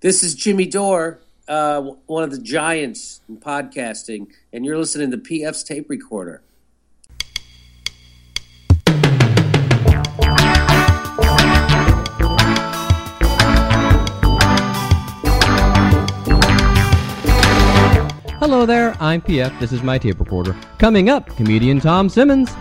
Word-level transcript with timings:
This 0.00 0.22
is 0.22 0.36
Jimmy 0.36 0.66
Dore, 0.66 1.18
uh, 1.48 1.80
one 2.06 2.22
of 2.22 2.30
the 2.30 2.38
giants 2.38 3.20
in 3.28 3.36
podcasting, 3.36 4.28
and 4.52 4.64
you're 4.64 4.78
listening 4.78 5.10
to 5.10 5.16
PF's 5.16 5.64
tape 5.64 5.90
recorder. 5.90 6.40
Hello 18.38 18.64
there, 18.66 18.96
I'm 19.00 19.20
PF. 19.20 19.58
This 19.58 19.72
is 19.72 19.82
my 19.82 19.98
tape 19.98 20.20
recorder. 20.20 20.54
Coming 20.78 21.08
up, 21.08 21.26
comedian 21.36 21.80
Tom 21.80 22.08
Simmons. 22.08 22.52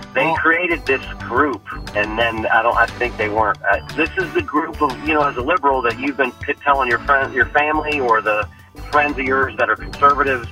Created 0.48 0.86
this 0.86 1.02
group, 1.28 1.62
and 1.94 2.18
then 2.18 2.46
I 2.46 2.62
don't. 2.62 2.78
I 2.78 2.86
think 2.98 3.18
they 3.18 3.28
weren't. 3.28 3.58
Uh, 3.70 3.80
this 3.98 4.10
is 4.18 4.34
the 4.34 4.42
group 4.42 4.82
of 4.82 4.98
you 5.06 5.14
know, 5.14 5.24
as 5.24 5.36
a 5.36 5.42
liberal, 5.42 5.82
that 5.82 6.00
you've 6.00 6.16
been 6.16 6.32
telling 6.64 6.88
your 6.88 7.00
friends, 7.00 7.36
your 7.36 7.48
family, 7.48 8.00
or 8.00 8.22
the 8.22 8.48
friends 8.90 9.20
of 9.20 9.26
yours 9.26 9.54
that 9.58 9.70
are 9.70 9.76
conservatives, 9.76 10.48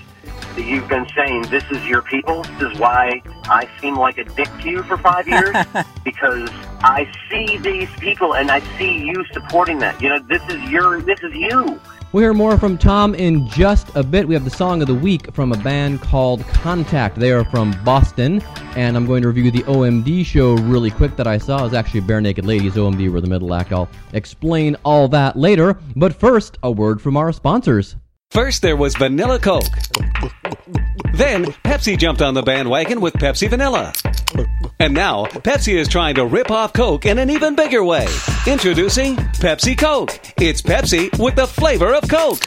that 0.57 0.65
you've 0.65 0.89
been 0.89 1.05
saying 1.15 1.43
this 1.43 1.63
is 1.71 1.81
your 1.85 2.01
people. 2.01 2.43
This 2.43 2.73
is 2.73 2.77
why 2.77 3.21
I 3.45 3.69
seem 3.79 3.97
like 3.97 4.17
a 4.17 4.25
dick 4.25 4.49
to 4.63 4.69
you 4.69 4.83
for 4.83 4.97
five 4.97 5.29
years 5.29 5.55
because 6.03 6.49
I 6.83 7.09
see 7.31 7.57
these 7.59 7.87
people 8.01 8.35
and 8.35 8.51
I 8.51 8.59
see 8.77 9.05
you 9.05 9.23
supporting 9.31 9.79
that. 9.79 10.01
You 10.01 10.09
know, 10.09 10.19
this 10.27 10.41
is 10.49 10.61
your. 10.69 10.99
This 11.03 11.19
is 11.23 11.33
you. 11.33 11.79
We'll 12.15 12.21
hear 12.21 12.33
more 12.33 12.57
from 12.57 12.77
Tom 12.77 13.13
in 13.13 13.45
just 13.49 13.93
a 13.93 14.01
bit. 14.01 14.25
We 14.25 14.35
have 14.35 14.45
the 14.45 14.49
song 14.49 14.81
of 14.81 14.87
the 14.87 14.95
week 14.95 15.33
from 15.33 15.51
a 15.51 15.57
band 15.57 15.99
called 15.99 16.47
Contact. 16.47 17.17
They 17.17 17.33
are 17.33 17.43
from 17.43 17.75
Boston, 17.83 18.41
and 18.77 18.95
I'm 18.95 19.05
going 19.05 19.21
to 19.23 19.27
review 19.27 19.51
the 19.51 19.63
OMD 19.63 20.25
show 20.25 20.53
really 20.53 20.91
quick 20.91 21.17
that 21.17 21.27
I 21.27 21.37
saw. 21.37 21.59
It 21.59 21.63
was 21.63 21.73
actually 21.73 21.99
Barenaked 21.99 22.45
Ladies. 22.45 22.75
OMD 22.75 23.11
were 23.11 23.19
the 23.19 23.27
middle 23.27 23.53
act. 23.53 23.73
I'll 23.73 23.89
explain 24.13 24.77
all 24.85 25.09
that 25.09 25.35
later. 25.35 25.77
But 25.97 26.15
first, 26.15 26.57
a 26.63 26.71
word 26.71 27.01
from 27.01 27.17
our 27.17 27.33
sponsors. 27.33 27.97
First, 28.31 28.61
there 28.61 28.77
was 28.77 28.95
Vanilla 28.95 29.37
Coke. 29.37 29.65
Then, 31.15 31.47
Pepsi 31.65 31.97
jumped 31.97 32.21
on 32.21 32.33
the 32.33 32.43
bandwagon 32.43 33.01
with 33.01 33.15
Pepsi 33.15 33.49
Vanilla. 33.49 33.91
And 34.79 34.93
now, 34.93 35.25
Pepsi 35.25 35.75
is 35.75 35.87
trying 35.87 36.15
to 36.15 36.25
rip 36.25 36.51
off 36.51 36.73
Coke 36.73 37.05
in 37.05 37.17
an 37.17 37.29
even 37.29 37.55
bigger 37.55 37.83
way. 37.83 38.07
Introducing 38.45 39.15
Pepsi 39.15 39.77
Coke. 39.77 40.19
It's 40.37 40.61
Pepsi 40.61 41.17
with 41.17 41.35
the 41.35 41.47
flavor 41.47 41.93
of 41.93 42.09
Coke. 42.09 42.39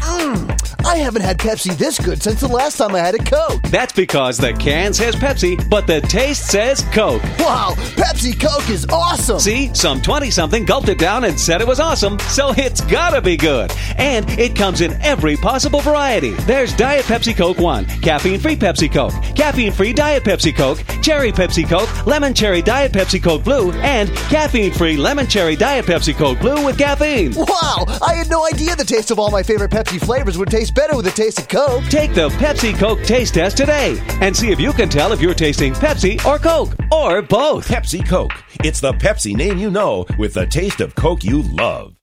Mmm. 0.00 0.65
I 0.86 0.98
haven't 0.98 1.22
had 1.22 1.36
Pepsi 1.36 1.76
this 1.76 1.98
good 1.98 2.22
since 2.22 2.40
the 2.40 2.46
last 2.46 2.78
time 2.78 2.94
I 2.94 3.00
had 3.00 3.16
a 3.16 3.18
Coke. 3.18 3.60
That's 3.70 3.92
because 3.92 4.38
the 4.38 4.52
can 4.52 4.94
says 4.94 5.16
Pepsi, 5.16 5.68
but 5.68 5.88
the 5.88 6.00
taste 6.02 6.46
says 6.46 6.82
Coke. 6.92 7.24
Wow, 7.40 7.74
Pepsi 7.96 8.40
Coke 8.40 8.70
is 8.70 8.86
awesome. 8.86 9.40
See, 9.40 9.74
some 9.74 10.00
20 10.00 10.30
something 10.30 10.64
gulped 10.64 10.88
it 10.88 10.98
down 10.98 11.24
and 11.24 11.38
said 11.38 11.60
it 11.60 11.66
was 11.66 11.80
awesome, 11.80 12.20
so 12.28 12.52
it's 12.56 12.82
gotta 12.82 13.20
be 13.20 13.36
good. 13.36 13.72
And 13.96 14.30
it 14.38 14.54
comes 14.54 14.80
in 14.80 14.92
every 15.02 15.36
possible 15.36 15.80
variety. 15.80 16.34
There's 16.46 16.72
Diet 16.72 17.04
Pepsi 17.06 17.36
Coke 17.36 17.58
1, 17.58 17.86
caffeine 18.00 18.38
free 18.38 18.56
Pepsi 18.56 18.90
Coke, 18.90 19.12
caffeine 19.34 19.72
free 19.72 19.92
Diet 19.92 20.22
Pepsi 20.22 20.54
Coke, 20.54 20.78
cherry 21.02 21.32
Pepsi 21.32 21.68
Coke, 21.68 22.06
lemon 22.06 22.32
cherry 22.32 22.62
Diet 22.62 22.92
Pepsi 22.92 23.20
Coke 23.20 23.42
Blue, 23.42 23.72
and 23.72 24.08
caffeine 24.30 24.70
free 24.70 24.96
lemon 24.96 25.26
cherry 25.26 25.56
Diet 25.56 25.84
Pepsi 25.84 26.14
Coke 26.14 26.38
Blue 26.38 26.64
with 26.64 26.78
caffeine. 26.78 27.34
Wow, 27.34 27.86
I 28.06 28.14
had 28.14 28.30
no 28.30 28.46
idea 28.46 28.76
the 28.76 28.84
taste 28.84 29.10
of 29.10 29.18
all 29.18 29.32
my 29.32 29.42
favorite 29.42 29.72
Pepsi 29.72 29.98
flavors 29.98 30.38
would 30.38 30.48
taste 30.48 30.75
better 30.76 30.94
with 30.94 31.06
a 31.06 31.10
taste 31.10 31.40
of 31.40 31.48
Coke. 31.48 31.82
Take 31.84 32.14
the 32.14 32.28
Pepsi 32.28 32.78
Coke 32.78 33.02
taste 33.02 33.34
test 33.34 33.56
today 33.56 33.98
and 34.20 34.36
see 34.36 34.52
if 34.52 34.60
you 34.60 34.72
can 34.74 34.90
tell 34.90 35.10
if 35.10 35.20
you're 35.20 35.34
tasting 35.34 35.72
Pepsi 35.72 36.24
or 36.26 36.38
Coke 36.38 36.74
or 36.92 37.22
both. 37.22 37.66
Pepsi 37.66 38.06
Coke. 38.06 38.30
It's 38.62 38.80
the 38.80 38.92
Pepsi 38.92 39.34
name 39.34 39.56
you 39.56 39.70
know 39.70 40.04
with 40.18 40.34
the 40.34 40.46
taste 40.46 40.82
of 40.82 40.94
Coke 40.94 41.24
you 41.24 41.42
love. 41.54 41.94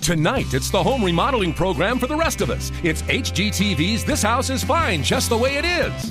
Tonight, 0.00 0.52
it's 0.52 0.70
the 0.70 0.82
home 0.82 1.04
remodeling 1.04 1.52
program 1.52 1.98
for 1.98 2.06
the 2.06 2.16
rest 2.16 2.40
of 2.40 2.50
us. 2.50 2.72
It's 2.82 3.02
HGTV's 3.02 4.04
This 4.04 4.22
House 4.22 4.50
is 4.50 4.64
Fine 4.64 5.02
Just 5.02 5.28
the 5.28 5.36
Way 5.36 5.56
It 5.56 5.64
Is. 5.64 6.10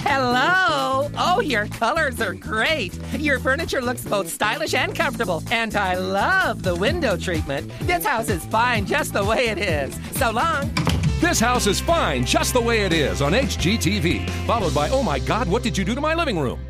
Hello! 0.00 1.10
Oh, 1.16 1.40
your 1.40 1.66
colors 1.66 2.20
are 2.20 2.34
great. 2.34 2.98
Your 3.18 3.40
furniture 3.40 3.82
looks 3.82 4.04
both 4.04 4.28
stylish 4.28 4.74
and 4.74 4.94
comfortable. 4.94 5.42
And 5.50 5.74
I 5.74 5.96
love 5.96 6.62
the 6.62 6.74
window 6.74 7.16
treatment. 7.16 7.70
This 7.80 8.04
house 8.04 8.28
is 8.28 8.44
fine 8.46 8.86
just 8.86 9.12
the 9.12 9.24
way 9.24 9.48
it 9.48 9.58
is. 9.58 9.98
So 10.12 10.30
long. 10.30 10.70
This 11.20 11.40
House 11.40 11.66
is 11.66 11.80
Fine 11.80 12.24
Just 12.24 12.52
the 12.52 12.60
Way 12.60 12.82
It 12.82 12.92
Is 12.92 13.20
on 13.22 13.32
HGTV. 13.32 14.30
Followed 14.46 14.72
by 14.72 14.88
Oh 14.88 15.02
My 15.02 15.18
God, 15.18 15.48
What 15.48 15.64
Did 15.64 15.76
You 15.76 15.84
Do 15.84 15.96
to 15.96 16.00
My 16.00 16.14
Living 16.14 16.38
Room? 16.38 16.60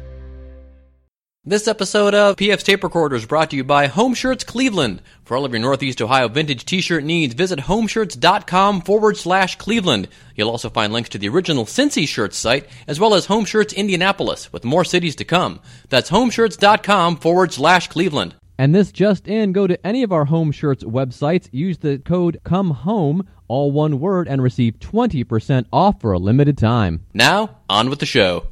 This 1.44 1.69
episode 1.69 2.14
of 2.14 2.36
PF's 2.36 2.62
Tape 2.62 2.82
Recorder 2.82 3.16
is 3.16 3.26
brought 3.26 3.50
to 3.50 3.56
you 3.56 3.64
by 3.64 3.88
Home 3.88 4.14
Shirts 4.14 4.44
Cleveland. 4.44 5.03
For 5.25 5.37
all 5.37 5.44
of 5.44 5.53
your 5.53 5.60
Northeast 5.60 6.00
Ohio 6.00 6.28
vintage 6.28 6.64
t-shirt 6.64 7.04
needs, 7.04 7.34
visit 7.34 7.58
homeshirts.com 7.58 8.81
forward 8.81 9.19
slash 9.19 9.56
Cleveland. 9.56 10.08
You'll 10.34 10.50
also 10.50 10.70
find 10.70 10.94
links 10.94 11.10
to 11.10 11.19
the 11.19 11.28
original 11.28 11.66
Cincy 11.66 12.08
Shirts 12.08 12.38
site, 12.38 12.66
as 12.87 12.98
well 12.98 13.12
as 13.12 13.26
Home 13.26 13.44
Shirts 13.44 13.75
Indianapolis, 13.75 14.50
with 14.50 14.64
more 14.64 14.84
cities 14.84 15.16
to 15.16 15.26
come. 15.26 15.60
That's 15.91 16.10
homeshirts.com 16.10 17.19
forward 17.19 17.53
slash 17.53 17.88
Cleveland. 17.88 18.34
And 18.60 18.74
this 18.74 18.91
just 18.91 19.28
in, 19.28 19.52
go 19.52 19.69
to 19.69 19.86
any 19.86 20.02
of 20.02 20.12
our 20.12 20.24
Home 20.24 20.50
Shirts 20.50 20.82
websites, 20.82 21.48
use 21.52 21.78
the 21.78 21.98
code 21.98 22.41
COME 22.42 22.72
HOME, 22.72 23.26
all 23.46 23.70
one 23.70 24.00
word, 24.00 24.26
and 24.26 24.42
receive 24.42 24.80
20% 24.80 25.66
off 25.72 26.00
for 26.00 26.12
a 26.12 26.19
limited 26.19 26.58
time. 26.58 27.06
Now, 27.14 27.58
on 27.70 27.88
with 27.88 28.00
the 28.00 28.06
show. 28.06 28.48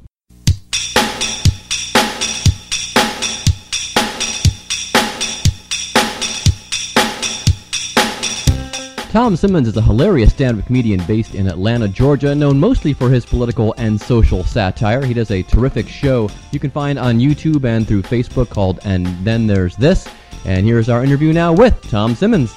Tom 9.16 9.34
Simmons 9.34 9.66
is 9.66 9.78
a 9.78 9.80
hilarious 9.80 10.30
stand-up 10.32 10.66
comedian 10.66 11.02
based 11.06 11.34
in 11.34 11.46
Atlanta, 11.46 11.88
Georgia, 11.88 12.34
known 12.34 12.60
mostly 12.60 12.92
for 12.92 13.08
his 13.08 13.24
political 13.24 13.74
and 13.78 13.98
social 13.98 14.44
satire. 14.44 15.02
He 15.02 15.14
does 15.14 15.30
a 15.30 15.42
terrific 15.42 15.88
show 15.88 16.28
you 16.50 16.60
can 16.60 16.70
find 16.70 16.98
on 16.98 17.18
YouTube 17.18 17.64
and 17.64 17.88
through 17.88 18.02
Facebook 18.02 18.50
called 18.50 18.78
And 18.84 19.06
Then 19.24 19.46
There's 19.46 19.74
This. 19.76 20.06
And 20.44 20.66
here's 20.66 20.90
our 20.90 21.02
interview 21.02 21.32
now 21.32 21.54
with 21.54 21.80
Tom 21.88 22.14
Simmons. 22.14 22.52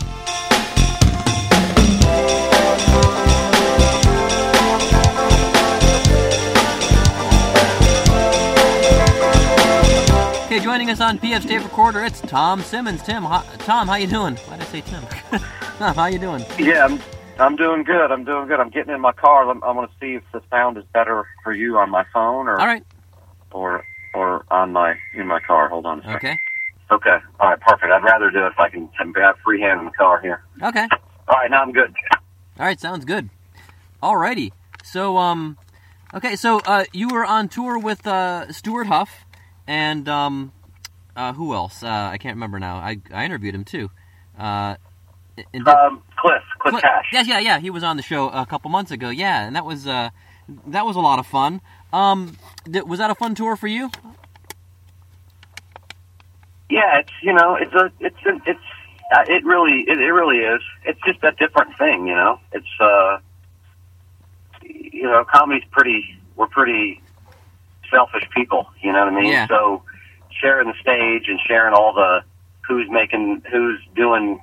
Okay, 10.43 10.59
joining 10.61 10.89
us 10.89 10.99
on 10.99 11.19
PF's 11.19 11.45
Tape 11.45 11.63
Recorder, 11.63 12.03
it's 12.03 12.19
Tom 12.19 12.61
Simmons. 12.61 13.01
Tim, 13.01 13.23
how, 13.23 13.43
Tom, 13.59 13.87
how 13.87 13.95
you 13.95 14.07
doing? 14.07 14.35
Why 14.35 14.57
did 14.57 14.65
I 14.65 14.69
say 14.69 14.81
Tim? 14.81 15.39
How 15.95 16.07
you 16.07 16.19
doing? 16.19 16.45
Yeah, 16.57 16.85
I'm. 16.85 17.01
I'm 17.39 17.55
doing 17.55 17.85
good. 17.85 18.11
I'm 18.11 18.25
doing 18.25 18.49
good. 18.49 18.59
I'm 18.59 18.69
getting 18.69 18.93
in 18.93 18.99
my 18.99 19.13
car. 19.13 19.49
I'm, 19.49 19.63
I 19.63 19.71
want 19.71 19.89
to 19.89 19.97
see 19.97 20.15
if 20.15 20.23
the 20.33 20.41
sound 20.49 20.77
is 20.77 20.83
better 20.93 21.25
for 21.41 21.53
you 21.53 21.77
on 21.77 21.89
my 21.89 22.03
phone 22.13 22.49
or 22.49 22.59
All 22.59 22.67
right. 22.67 22.83
or 23.53 23.85
or 24.13 24.43
on 24.51 24.73
my 24.73 24.95
in 25.13 25.25
my 25.25 25.39
car. 25.39 25.69
Hold 25.69 25.85
on 25.85 25.99
a 25.99 26.03
second. 26.03 26.15
Okay. 26.17 26.37
Okay. 26.91 27.17
All 27.39 27.49
right. 27.49 27.59
Perfect. 27.61 27.93
I'd 27.93 28.03
rather 28.03 28.29
do 28.29 28.39
it 28.45 28.47
if 28.47 28.59
I 28.59 28.67
can 28.67 28.89
have 29.15 29.37
free 29.45 29.61
hand 29.61 29.79
in 29.79 29.85
the 29.85 29.91
car 29.91 30.19
here. 30.21 30.43
Okay. 30.61 30.85
All 31.29 31.37
right. 31.37 31.49
Now 31.49 31.61
I'm 31.61 31.71
good. 31.71 31.93
All 32.59 32.65
right, 32.65 32.77
sounds 32.77 33.05
good. 33.05 33.29
Alrighty. 34.03 34.51
So, 34.83 35.15
um, 35.17 35.57
okay, 36.13 36.35
so 36.35 36.59
uh, 36.65 36.83
you 36.91 37.07
were 37.07 37.23
on 37.23 37.47
tour 37.47 37.79
with 37.79 38.05
uh, 38.05 38.51
Stewart 38.51 38.87
Huff 38.87 39.23
and 39.65 40.09
um, 40.09 40.51
uh, 41.15 41.31
who 41.31 41.53
else? 41.53 41.83
Uh, 41.83 41.87
I 41.87 42.17
can't 42.17 42.35
remember 42.35 42.59
now. 42.59 42.75
I, 42.75 42.97
I 43.13 43.23
interviewed 43.23 43.55
him 43.55 43.63
too. 43.63 43.91
Uh, 44.37 44.75
and 45.37 45.65
did- 45.65 45.67
Um, 45.67 46.01
Cliff. 46.17 46.43
Cliff 46.59 46.73
Cl- 46.73 46.81
Cash. 46.81 47.05
Yeah, 47.13 47.21
yeah, 47.21 47.39
yeah. 47.39 47.59
He 47.59 47.69
was 47.69 47.83
on 47.83 47.97
the 47.97 48.03
show 48.03 48.29
a 48.29 48.45
couple 48.45 48.69
months 48.69 48.91
ago. 48.91 49.09
Yeah, 49.09 49.45
and 49.47 49.55
that 49.55 49.65
was 49.65 49.87
uh, 49.87 50.09
that 50.67 50.85
was 50.85 50.95
a 50.95 50.99
lot 50.99 51.19
of 51.19 51.25
fun. 51.27 51.61
Um, 51.93 52.33
th- 52.71 52.85
was 52.85 52.99
that 52.99 53.09
a 53.09 53.15
fun 53.15 53.35
tour 53.35 53.55
for 53.55 53.67
you? 53.67 53.89
Yeah, 56.69 56.99
it's 56.99 57.11
you 57.23 57.33
know, 57.33 57.55
it's 57.55 57.73
a, 57.73 57.91
it's 57.99 58.17
an, 58.25 58.41
it's, 58.45 58.59
uh, 59.15 59.23
it 59.27 59.43
really, 59.43 59.85
it, 59.87 59.99
it 59.99 60.11
really 60.11 60.37
is. 60.37 60.61
It's 60.85 60.99
just 61.05 61.23
a 61.23 61.31
different 61.31 61.75
thing, 61.77 62.05
you 62.07 62.13
know. 62.13 62.39
It's, 62.51 62.67
uh, 62.79 63.17
you 64.61 65.03
know, 65.03 65.25
comedy's 65.25 65.63
pretty. 65.71 66.15
We're 66.35 66.47
pretty 66.47 67.01
selfish 67.91 68.23
people, 68.35 68.67
you 68.81 68.93
know 68.93 68.99
what 69.05 69.13
I 69.13 69.15
mean? 69.19 69.31
Yeah. 69.31 69.47
So 69.47 69.81
sharing 70.29 70.67
the 70.67 70.75
stage 70.79 71.23
and 71.27 71.39
sharing 71.45 71.73
all 71.73 71.91
the 71.93 72.23
who's 72.67 72.87
making, 72.89 73.41
who's 73.51 73.79
doing. 73.95 74.39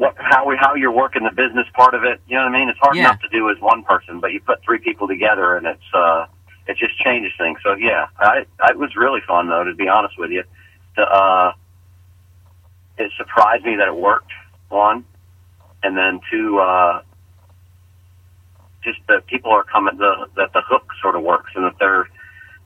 What, 0.00 0.14
how 0.18 0.46
we 0.46 0.56
how 0.58 0.74
you're 0.76 0.90
working 0.92 1.24
the 1.24 1.30
business 1.30 1.66
part 1.74 1.92
of 1.92 2.04
it, 2.04 2.22
you 2.26 2.34
know 2.34 2.44
what 2.44 2.54
I 2.54 2.58
mean? 2.58 2.70
It's 2.70 2.78
hard 2.78 2.96
Yeah. 2.96 3.02
enough 3.02 3.20
to 3.20 3.28
do 3.28 3.50
as 3.50 3.60
one 3.60 3.82
person, 3.84 4.18
but 4.18 4.32
you 4.32 4.40
put 4.40 4.62
three 4.64 4.78
people 4.78 5.06
together, 5.06 5.56
and 5.56 5.66
it's 5.66 5.92
uh, 5.92 6.24
it 6.66 6.78
just 6.78 6.98
changes 7.00 7.32
things. 7.36 7.58
So 7.62 7.74
yeah, 7.74 8.06
I, 8.18 8.46
I 8.64 8.70
it 8.70 8.78
was 8.78 8.96
really 8.96 9.20
fun 9.28 9.50
though, 9.50 9.62
to 9.62 9.74
be 9.74 9.88
honest 9.88 10.18
with 10.18 10.30
you. 10.30 10.42
To, 10.96 11.02
uh, 11.02 11.52
it 12.96 13.12
surprised 13.18 13.66
me 13.66 13.76
that 13.76 13.88
it 13.88 13.94
worked. 13.94 14.32
One, 14.70 15.04
and 15.82 15.98
then 15.98 16.20
two, 16.30 16.58
uh, 16.60 17.02
just 18.82 19.00
that 19.08 19.26
people 19.26 19.50
are 19.52 19.64
coming 19.64 19.98
the 19.98 20.28
that 20.36 20.54
the 20.54 20.62
hook 20.66 20.88
sort 21.02 21.14
of 21.14 21.22
works, 21.22 21.52
and 21.54 21.66
that 21.66 21.74
they're 21.78 22.08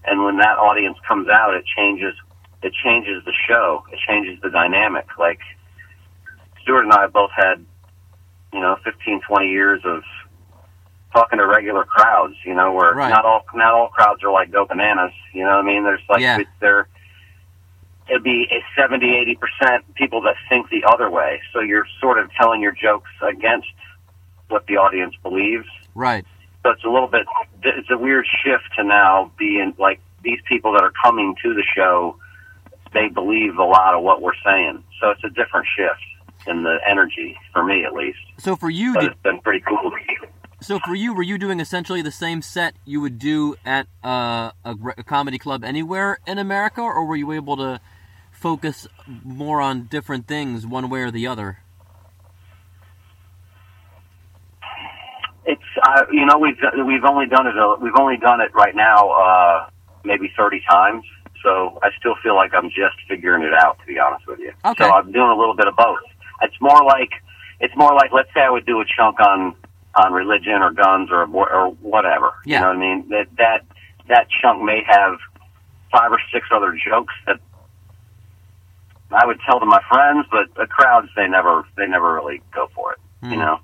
and 0.04 0.22
when 0.22 0.36
that 0.36 0.56
audience 0.56 0.98
comes 1.08 1.28
out, 1.28 1.52
it 1.54 1.64
changes 1.66 2.14
it 2.62 2.72
changes 2.84 3.25
the 3.25 3.32
show. 3.48 3.84
It 3.92 3.98
changes 4.08 4.40
the 4.40 4.50
dynamic. 4.50 5.06
Like 5.19 5.40
Stewart 6.64 6.84
and 6.84 6.93
I 6.93 7.06
both 7.06 7.31
had, 7.37 7.64
you 8.52 8.61
know, 8.61 8.76
15, 8.84 9.20
20 9.28 9.49
years 9.49 9.82
of 9.84 10.02
talking 11.12 11.38
to 11.38 11.46
regular 11.46 11.84
crowds. 11.84 12.34
You 12.44 12.55
know, 12.55 12.72
where 12.72 12.94
Right. 12.94 13.11
not 13.11 13.25
all 13.25 13.44
not 13.55 13.72
all 13.75 13.88
crowds 13.88 14.22
are 14.25 14.32
like 14.32 14.50
go 14.50 14.64
bananas. 14.64 15.12
You 15.32 15.43
know 15.44 15.56
what 15.56 15.58
I 15.58 15.62
mean? 15.62 15.84
There's 15.84 16.02
like 16.08 16.20
Yeah. 16.22 16.38
there. 16.61 16.88
It'd 18.08 18.22
be 18.22 18.46
a 18.50 18.62
70, 18.81 19.16
80 19.16 19.37
percent 19.37 19.94
people 19.94 20.22
that 20.22 20.37
think 20.49 20.69
the 20.70 20.84
other 20.84 21.08
way. 21.11 21.40
So 21.52 21.61
you're 21.61 21.87
sort 22.00 22.19
of 22.19 22.31
telling 22.32 22.61
your 22.61 22.72
jokes 22.72 23.10
against 23.22 23.69
what 24.49 24.67
the 24.67 24.76
audience 24.76 25.14
believes. 25.22 25.67
Right. 25.94 26.26
So 26.62 26.70
it's 26.70 26.84
a 26.84 26.88
little 26.88 27.08
bit, 27.08 27.26
it's 27.62 27.90
a 27.90 27.96
weird 27.99 28.26
shift 28.26 28.64
to 28.76 28.84
now 28.84 29.31
being 29.38 29.75
like 29.78 30.00
these 30.22 30.40
people 30.49 30.72
that 30.72 30.82
are 30.82 30.93
coming 31.02 31.34
to 31.43 31.55
the 31.55 31.62
show, 31.62 32.17
they 32.93 33.08
believe 33.08 33.58
a 33.58 33.64
lot 33.64 33.94
of 33.94 34.02
what 34.02 34.20
we're 34.22 34.37
saying. 34.44 34.82
So 35.00 35.10
it's 35.10 35.25
a 35.25 35.28
different 35.31 35.67
shift 35.76 36.00
in 36.46 36.62
the 36.62 36.79
energy 36.88 37.37
for 37.52 37.64
me 37.64 37.85
at 37.85 37.93
least. 37.93 38.19
So 38.38 38.56
for 38.56 38.70
you, 38.70 38.94
did, 38.94 39.05
it's 39.05 39.20
been 39.23 39.41
pretty 39.41 39.64
cool. 39.67 39.93
so 40.61 40.79
for 40.81 40.94
you, 40.94 41.14
were 41.14 41.23
you 41.23 41.38
doing 41.38 41.61
essentially 41.61 42.02
the 42.02 42.11
same 42.11 42.43
set 42.43 42.75
you 42.85 43.00
would 43.00 43.19
do 43.19 43.56
at 43.64 43.87
uh, 44.05 44.52
a, 44.64 44.76
a 44.99 45.02
comedy 45.02 45.38
club 45.38 45.64
anywhere 45.64 46.19
in 46.26 46.38
America, 46.38 46.81
or 46.81 47.05
were 47.05 47.17
you 47.17 47.32
able 47.32 47.56
to 47.56 47.81
focus 48.32 48.87
more 49.25 49.61
on 49.61 49.85
different 49.85 50.26
things, 50.26 50.67
one 50.67 50.91
way 50.91 51.00
or 51.00 51.11
the 51.11 51.26
other? 51.26 51.58
It's 55.46 55.62
uh, 55.82 56.02
you 56.11 56.25
know 56.25 56.38
we've 56.38 56.56
we've 56.87 57.05
only 57.05 57.26
done 57.26 57.46
it 57.46 57.56
a, 57.56 57.76
we've 57.81 57.96
only 57.99 58.17
done 58.17 58.41
it 58.41 58.55
right 58.55 58.75
now 58.75 59.11
uh, 59.11 59.69
maybe 60.05 60.32
thirty 60.37 60.62
times. 60.70 61.05
So 61.43 61.79
I 61.82 61.91
still 61.99 62.14
feel 62.23 62.35
like 62.35 62.52
I'm 62.55 62.70
just 62.70 62.96
figuring 63.06 63.43
it 63.43 63.52
out 63.52 63.79
to 63.81 63.87
be 63.87 63.99
honest 63.99 64.26
with 64.26 64.38
you. 64.38 64.52
Okay. 64.64 64.85
So 64.85 64.91
I'm 64.91 65.12
doing 65.12 65.31
a 65.31 65.37
little 65.37 65.55
bit 65.55 65.69
of 65.69 65.76
both. 65.76 65.99
It's 66.44 66.61
more 66.61 66.85
like 66.85 67.11
it's 67.61 67.75
more 67.76 67.94
like 67.94 68.12
let's 68.12 68.32
say 68.35 68.41
I 68.41 68.50
would 68.50 68.67
do 68.67 68.81
a 68.81 68.85
chunk 68.85 69.20
on 69.20 69.55
on 69.96 70.12
religion 70.12 70.62
or 70.62 70.73
guns 70.73 71.11
or 71.11 71.25
or 71.25 71.70
whatever. 71.81 72.35
Yeah. 72.44 72.56
You 72.56 72.61
know 72.62 72.69
what 72.69 72.76
I 72.76 72.81
mean? 72.81 73.08
That 73.11 73.26
that 73.38 73.61
that 74.08 74.26
chunk 74.43 74.62
may 74.62 74.82
have 74.87 75.19
five 75.91 76.11
or 76.12 76.20
six 76.32 76.46
other 76.52 76.76
jokes 76.88 77.14
that 77.26 77.41
I 79.11 79.26
would 79.26 79.38
tell 79.46 79.61
to 79.61 79.67
my 79.67 79.81
friends, 79.88 80.26
but 80.31 80.55
the 80.55 80.67
crowds 80.67 81.08
they 81.17 81.29
never 81.29 81.64
they 81.76 81.87
never 81.87 82.14
really 82.14 82.43
go 82.52 82.69
for 82.75 82.93
it. 82.93 82.99
You 83.31 83.37
know. 83.37 83.61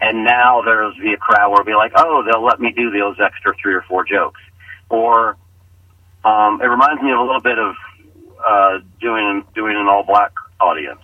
And 0.00 0.24
now 0.24 0.62
there's 0.62 0.94
a 0.94 1.16
crowd 1.16 1.50
where 1.50 1.60
it'll 1.60 1.66
be 1.66 1.74
like, 1.74 1.90
oh, 1.96 2.22
they'll 2.24 2.44
let 2.44 2.60
me 2.60 2.70
do 2.70 2.90
those 2.90 3.16
extra 3.20 3.52
three 3.60 3.74
or 3.74 3.82
four 3.82 4.04
jokes. 4.04 4.40
Or 4.88 5.36
um, 6.24 6.60
it 6.62 6.66
reminds 6.66 7.02
me 7.02 7.10
of 7.10 7.18
a 7.18 7.22
little 7.22 7.40
bit 7.40 7.58
of 7.58 7.74
uh, 8.46 8.78
doing 9.00 9.44
doing 9.54 9.76
an 9.76 9.88
all 9.88 10.04
black 10.04 10.32
audience, 10.60 11.00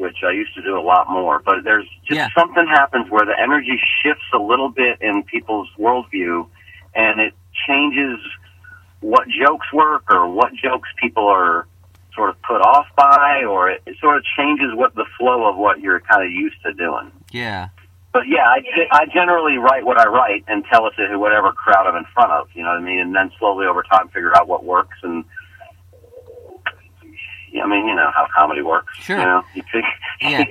which 0.00 0.16
I 0.26 0.30
used 0.32 0.54
to 0.54 0.62
do 0.62 0.78
a 0.78 0.80
lot 0.80 1.10
more. 1.10 1.40
But 1.44 1.62
there's 1.62 1.86
just 2.04 2.18
Yeah. 2.18 2.28
something 2.36 2.66
happens 2.66 3.10
where 3.10 3.26
the 3.26 3.38
energy 3.38 3.80
shifts 4.02 4.24
a 4.32 4.38
little 4.38 4.70
bit 4.70 5.00
in 5.00 5.22
people's 5.24 5.68
worldview, 5.78 6.46
and 6.94 7.20
it 7.20 7.34
changes 7.68 8.18
what 9.00 9.28
jokes 9.28 9.70
work 9.72 10.04
or 10.10 10.26
what 10.28 10.54
jokes 10.54 10.88
people 10.96 11.28
are 11.28 11.66
sort 12.14 12.30
of 12.30 12.42
put 12.42 12.60
off 12.62 12.86
by, 12.96 13.44
or 13.44 13.70
it, 13.70 13.82
it 13.86 13.96
sort 14.00 14.16
of 14.16 14.24
changes 14.36 14.74
what 14.74 14.94
the 14.94 15.04
flow 15.18 15.48
of 15.48 15.56
what 15.56 15.80
you're 15.80 16.00
kind 16.00 16.24
of 16.24 16.30
used 16.30 16.60
to 16.64 16.72
doing. 16.72 17.12
Yeah. 17.30 17.68
But 18.12 18.26
yeah, 18.26 18.44
I, 18.44 18.62
I 18.90 19.06
generally 19.06 19.58
write 19.58 19.84
what 19.84 19.98
I 19.98 20.08
write 20.08 20.44
and 20.48 20.64
tell 20.64 20.86
it 20.88 20.94
to 20.96 21.16
whatever 21.18 21.52
crowd 21.52 21.86
I'm 21.86 21.94
in 21.96 22.04
front 22.12 22.32
of. 22.32 22.48
You 22.54 22.64
know 22.64 22.70
what 22.70 22.78
I 22.78 22.84
mean? 22.84 22.98
And 22.98 23.14
then 23.14 23.30
slowly 23.38 23.66
over 23.66 23.84
time 23.84 24.08
figure 24.08 24.36
out 24.36 24.48
what 24.48 24.64
works. 24.64 24.98
And 25.04 25.24
I 27.62 27.66
mean, 27.66 27.86
you 27.86 27.94
know 27.94 28.10
how 28.14 28.26
comedy 28.34 28.62
works. 28.62 28.96
Sure. 28.96 29.18
You 29.18 29.24
know, 29.24 29.42
you 29.54 29.62
think, 29.72 29.84
Yeah. 30.20 30.44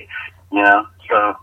you 0.52 0.62
know, 0.62 0.86
so 1.08 1.36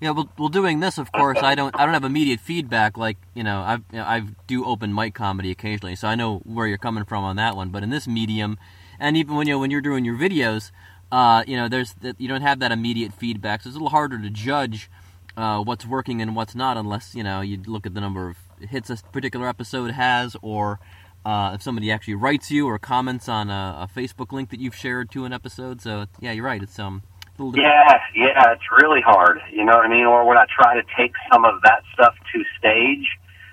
Yeah, 0.00 0.10
well, 0.10 0.30
well, 0.38 0.48
doing 0.48 0.80
this, 0.80 0.96
of 0.98 1.12
course, 1.12 1.38
I 1.42 1.54
don't, 1.54 1.74
I 1.78 1.84
don't 1.84 1.94
have 1.94 2.04
immediate 2.04 2.40
feedback 2.40 2.96
like 2.96 3.18
you 3.34 3.42
know, 3.44 3.60
I've, 3.60 3.82
you 3.92 3.98
know, 3.98 4.04
I 4.04 4.22
do 4.46 4.64
open 4.64 4.94
mic 4.94 5.14
comedy 5.14 5.50
occasionally, 5.50 5.96
so 5.96 6.08
I 6.08 6.14
know 6.14 6.38
where 6.44 6.66
you're 6.66 6.78
coming 6.78 7.04
from 7.04 7.24
on 7.24 7.36
that 7.36 7.56
one. 7.56 7.68
But 7.70 7.82
in 7.82 7.90
this 7.90 8.06
medium, 8.08 8.58
and 8.98 9.16
even 9.16 9.36
when 9.36 9.46
you 9.46 9.54
know, 9.54 9.58
when 9.58 9.70
you're 9.70 9.80
doing 9.80 10.04
your 10.04 10.16
videos, 10.16 10.70
uh, 11.12 11.42
you 11.46 11.56
know, 11.56 11.68
there's 11.68 11.94
that 12.00 12.20
you 12.20 12.28
don't 12.28 12.42
have 12.42 12.60
that 12.60 12.72
immediate 12.72 13.12
feedback, 13.12 13.62
so 13.62 13.68
it's 13.68 13.76
a 13.76 13.78
little 13.78 13.90
harder 13.90 14.18
to 14.18 14.30
judge 14.30 14.90
uh, 15.36 15.60
what's 15.62 15.84
working 15.86 16.20
and 16.22 16.34
what's 16.36 16.54
not, 16.54 16.76
unless 16.76 17.14
you 17.14 17.22
know 17.22 17.40
you 17.40 17.60
look 17.66 17.84
at 17.86 17.94
the 17.94 18.00
number 18.00 18.28
of 18.28 18.36
hits 18.68 18.90
a 18.90 18.96
particular 19.12 19.48
episode 19.48 19.90
has, 19.92 20.36
or 20.42 20.78
uh, 21.24 21.52
if 21.54 21.62
somebody 21.62 21.90
actually 21.90 22.14
writes 22.14 22.50
you 22.50 22.66
or 22.66 22.78
comments 22.78 23.28
on 23.28 23.50
a, 23.50 23.88
a 23.90 23.98
Facebook 23.98 24.32
link 24.32 24.50
that 24.50 24.60
you've 24.60 24.74
shared 24.74 25.10
to 25.12 25.24
an 25.24 25.32
episode. 25.32 25.80
So 25.80 26.06
yeah, 26.20 26.32
you're 26.32 26.44
right. 26.44 26.62
It's 26.62 26.78
um, 26.78 27.02
a 27.38 27.42
little 27.42 27.52
different. 27.52 27.74
yeah, 27.74 28.00
yeah, 28.14 28.52
it's 28.52 28.62
really 28.82 29.00
hard. 29.00 29.40
You 29.52 29.64
know 29.64 29.76
what 29.76 29.86
I 29.86 29.88
mean? 29.88 30.06
Or 30.06 30.24
when 30.26 30.36
I 30.38 30.46
try 30.54 30.74
to 30.74 30.82
take 30.96 31.12
some 31.32 31.44
of 31.44 31.60
that 31.64 31.82
stuff 31.94 32.14
to 32.34 32.42
stage, 32.58 33.06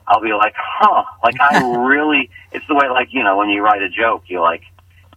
I'll 0.07 0.21
be 0.21 0.33
like, 0.33 0.53
huh, 0.57 1.03
like 1.23 1.35
I 1.41 1.59
really. 1.87 2.29
It's 2.53 2.65
the 2.67 2.75
way 2.75 2.87
like 2.89 3.09
you 3.11 3.23
know 3.23 3.35
when 3.37 3.49
you 3.49 3.61
write 3.61 3.81
a 3.81 3.89
joke, 3.89 4.23
you're 4.27 4.41
like. 4.41 4.61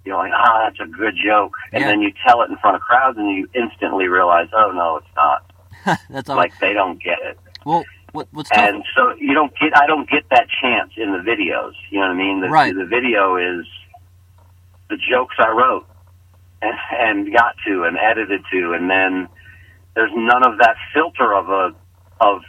You're 0.02 0.16
like, 0.16 0.32
ah, 0.34 0.62
that's 0.64 0.80
a 0.80 0.90
good 0.90 1.14
joke, 1.22 1.52
and 1.74 1.82
Yeah. 1.82 1.88
then 1.88 2.00
you 2.00 2.10
tell 2.26 2.40
it 2.40 2.48
in 2.48 2.56
front 2.56 2.74
of 2.74 2.80
crowds, 2.80 3.18
and 3.18 3.28
you 3.36 3.46
instantly 3.54 4.08
realize, 4.08 4.48
oh 4.54 4.72
no, 4.72 4.96
it's 4.96 5.06
not. 5.14 6.00
That's 6.08 6.30
all. 6.30 6.36
like 6.38 6.58
they 6.58 6.72
don't 6.72 7.00
get 7.02 7.18
it. 7.22 7.38
well, 7.66 7.84
what, 8.12 8.28
what's 8.32 8.48
tough? 8.50 8.58
And 8.58 8.84
so 8.96 9.14
you 9.18 9.34
don't 9.34 9.52
get 9.58 9.76
I 9.76 9.86
don't 9.86 10.08
get 10.08 10.24
that 10.30 10.46
chance 10.62 10.92
in 10.96 11.12
the 11.12 11.18
videos. 11.18 11.72
You 11.90 12.00
know 12.00 12.06
what 12.08 12.14
I 12.14 12.18
mean? 12.18 12.40
The, 12.40 12.48
Right. 12.48 12.74
the 12.74 12.84
video 12.86 13.36
is 13.36 13.66
the 14.88 14.96
jokes 15.10 15.36
I 15.38 15.50
wrote 15.50 15.86
and, 16.62 16.74
and 16.98 17.32
got 17.32 17.54
to 17.66 17.84
and 17.84 17.96
edited 17.96 18.42
to 18.52 18.72
and 18.72 18.90
then 18.90 19.28
there's 19.94 20.10
none 20.14 20.44
of 20.46 20.58
that 20.58 20.76
filter 20.94 21.34
of 21.34 21.48
a 21.48 21.74
of 22.20 22.42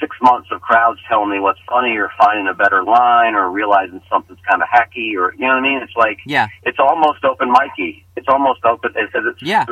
six 0.00 0.16
months 0.20 0.48
of 0.50 0.60
crowds 0.60 0.98
telling 1.08 1.30
me 1.30 1.38
what's 1.38 1.60
funny 1.68 1.96
or 1.96 2.10
finding 2.18 2.48
a 2.48 2.54
better 2.54 2.82
line 2.82 3.34
or 3.34 3.50
realizing 3.50 4.02
something's 4.10 4.38
kind 4.50 4.60
of 4.62 4.68
hacky 4.68 5.14
or 5.16 5.32
you 5.34 5.40
know 5.40 5.48
what 5.48 5.56
I 5.56 5.60
mean? 5.60 5.80
It's 5.82 5.96
like 5.96 6.18
Yeah. 6.26 6.48
it's 6.64 6.78
almost 6.78 7.24
open 7.24 7.52
micy. 7.52 8.02
It's 8.16 8.28
almost 8.28 8.64
open. 8.64 8.92
It's, 8.96 9.12
it's 9.14 9.42
Yeah. 9.42 9.64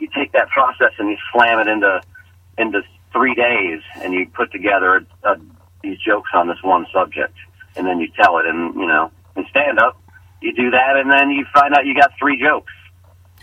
You 0.00 0.08
take 0.14 0.32
that 0.32 0.48
process 0.50 0.92
and 0.98 1.08
you 1.08 1.16
slam 1.32 1.58
it 1.60 1.68
into 1.68 2.00
into 2.58 2.82
three 3.12 3.34
days, 3.34 3.80
and 3.96 4.12
you 4.12 4.26
put 4.28 4.52
together 4.52 5.06
uh, 5.24 5.36
these 5.82 5.98
jokes 5.98 6.30
on 6.34 6.48
this 6.48 6.62
one 6.62 6.86
subject, 6.92 7.34
and 7.76 7.86
then 7.86 8.00
you 8.00 8.08
tell 8.20 8.38
it. 8.38 8.46
And 8.46 8.74
you 8.74 8.86
know, 8.86 9.10
in 9.36 9.46
stand 9.50 9.78
up, 9.78 10.00
you 10.40 10.54
do 10.54 10.70
that, 10.70 10.96
and 10.96 11.10
then 11.10 11.30
you 11.30 11.46
find 11.52 11.74
out 11.74 11.86
you 11.86 11.94
got 11.94 12.12
three 12.18 12.40
jokes 12.40 12.72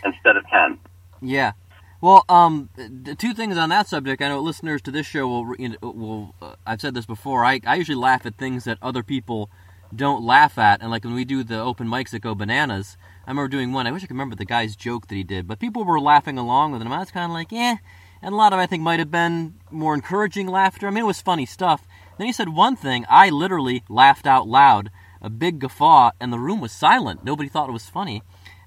instead 0.03 0.37
of 0.37 0.45
ten. 0.47 0.77
Yeah. 1.21 1.53
Well, 2.01 2.23
um, 2.29 2.69
the 2.75 3.15
two 3.15 3.33
things 3.33 3.57
on 3.57 3.69
that 3.69 3.87
subject. 3.87 4.21
I 4.21 4.29
know 4.29 4.39
listeners 4.39 4.81
to 4.83 4.91
this 4.91 5.07
show 5.07 5.27
will, 5.27 5.55
will. 5.81 6.35
Uh, 6.41 6.55
I've 6.65 6.81
said 6.81 6.93
this 6.93 7.05
before. 7.05 7.43
I, 7.45 7.61
I 7.65 7.75
usually 7.75 7.95
laugh 7.95 8.25
at 8.25 8.37
things 8.37 8.65
that 8.65 8.77
other 8.81 9.01
people 9.01 9.49
don't 9.95 10.23
laugh 10.23 10.57
at, 10.57 10.81
and 10.81 10.91
like 10.91 11.03
when 11.03 11.13
we 11.13 11.25
do 11.25 11.43
the 11.43 11.59
open 11.59 11.87
mics 11.87 12.09
that 12.11 12.19
go 12.19 12.35
bananas. 12.35 12.97
I 13.25 13.31
remember 13.31 13.47
doing 13.47 13.71
one. 13.71 13.87
I 13.87 13.91
wish 13.91 14.03
I 14.03 14.07
could 14.07 14.13
remember 14.13 14.35
the 14.35 14.45
guy's 14.45 14.75
joke 14.75 15.07
that 15.07 15.15
he 15.15 15.23
did, 15.23 15.47
but 15.47 15.57
people 15.57 15.83
were 15.83 15.99
laughing 15.99 16.37
along 16.37 16.73
with 16.73 16.81
him. 16.81 16.91
I 16.91 16.99
was 16.99 17.11
kind 17.11 17.31
of 17.31 17.33
like, 17.33 17.51
yeah. 17.51 17.77
And 18.25 18.33
a 18.33 18.37
lot 18.37 18.51
of, 18.53 18.59
it, 18.59 18.63
I 18.63 18.65
think, 18.65 18.81
might 18.81 18.97
have 18.99 19.11
been 19.11 19.53
more 19.69 19.93
encouraging 19.93 20.47
laughter. 20.47 20.87
I 20.87 20.89
mean, 20.89 21.03
it 21.03 21.07
was 21.07 21.21
funny 21.21 21.45
stuff. 21.45 21.83
Then 22.17 22.25
he 22.27 22.33
said 22.33 22.49
one 22.49 22.75
thing. 22.75 23.05
I 23.07 23.29
literally 23.29 23.83
laughed 23.87 24.25
out 24.25 24.47
loud, 24.47 24.89
a 25.21 25.29
big 25.29 25.59
guffaw, 25.59 26.09
and 26.19 26.33
the 26.33 26.39
room 26.39 26.59
was 26.59 26.71
silent. 26.71 27.23
Nobody 27.23 27.47
thought 27.49 27.69
it 27.69 27.73
was 27.73 27.87
funny. 27.87 28.23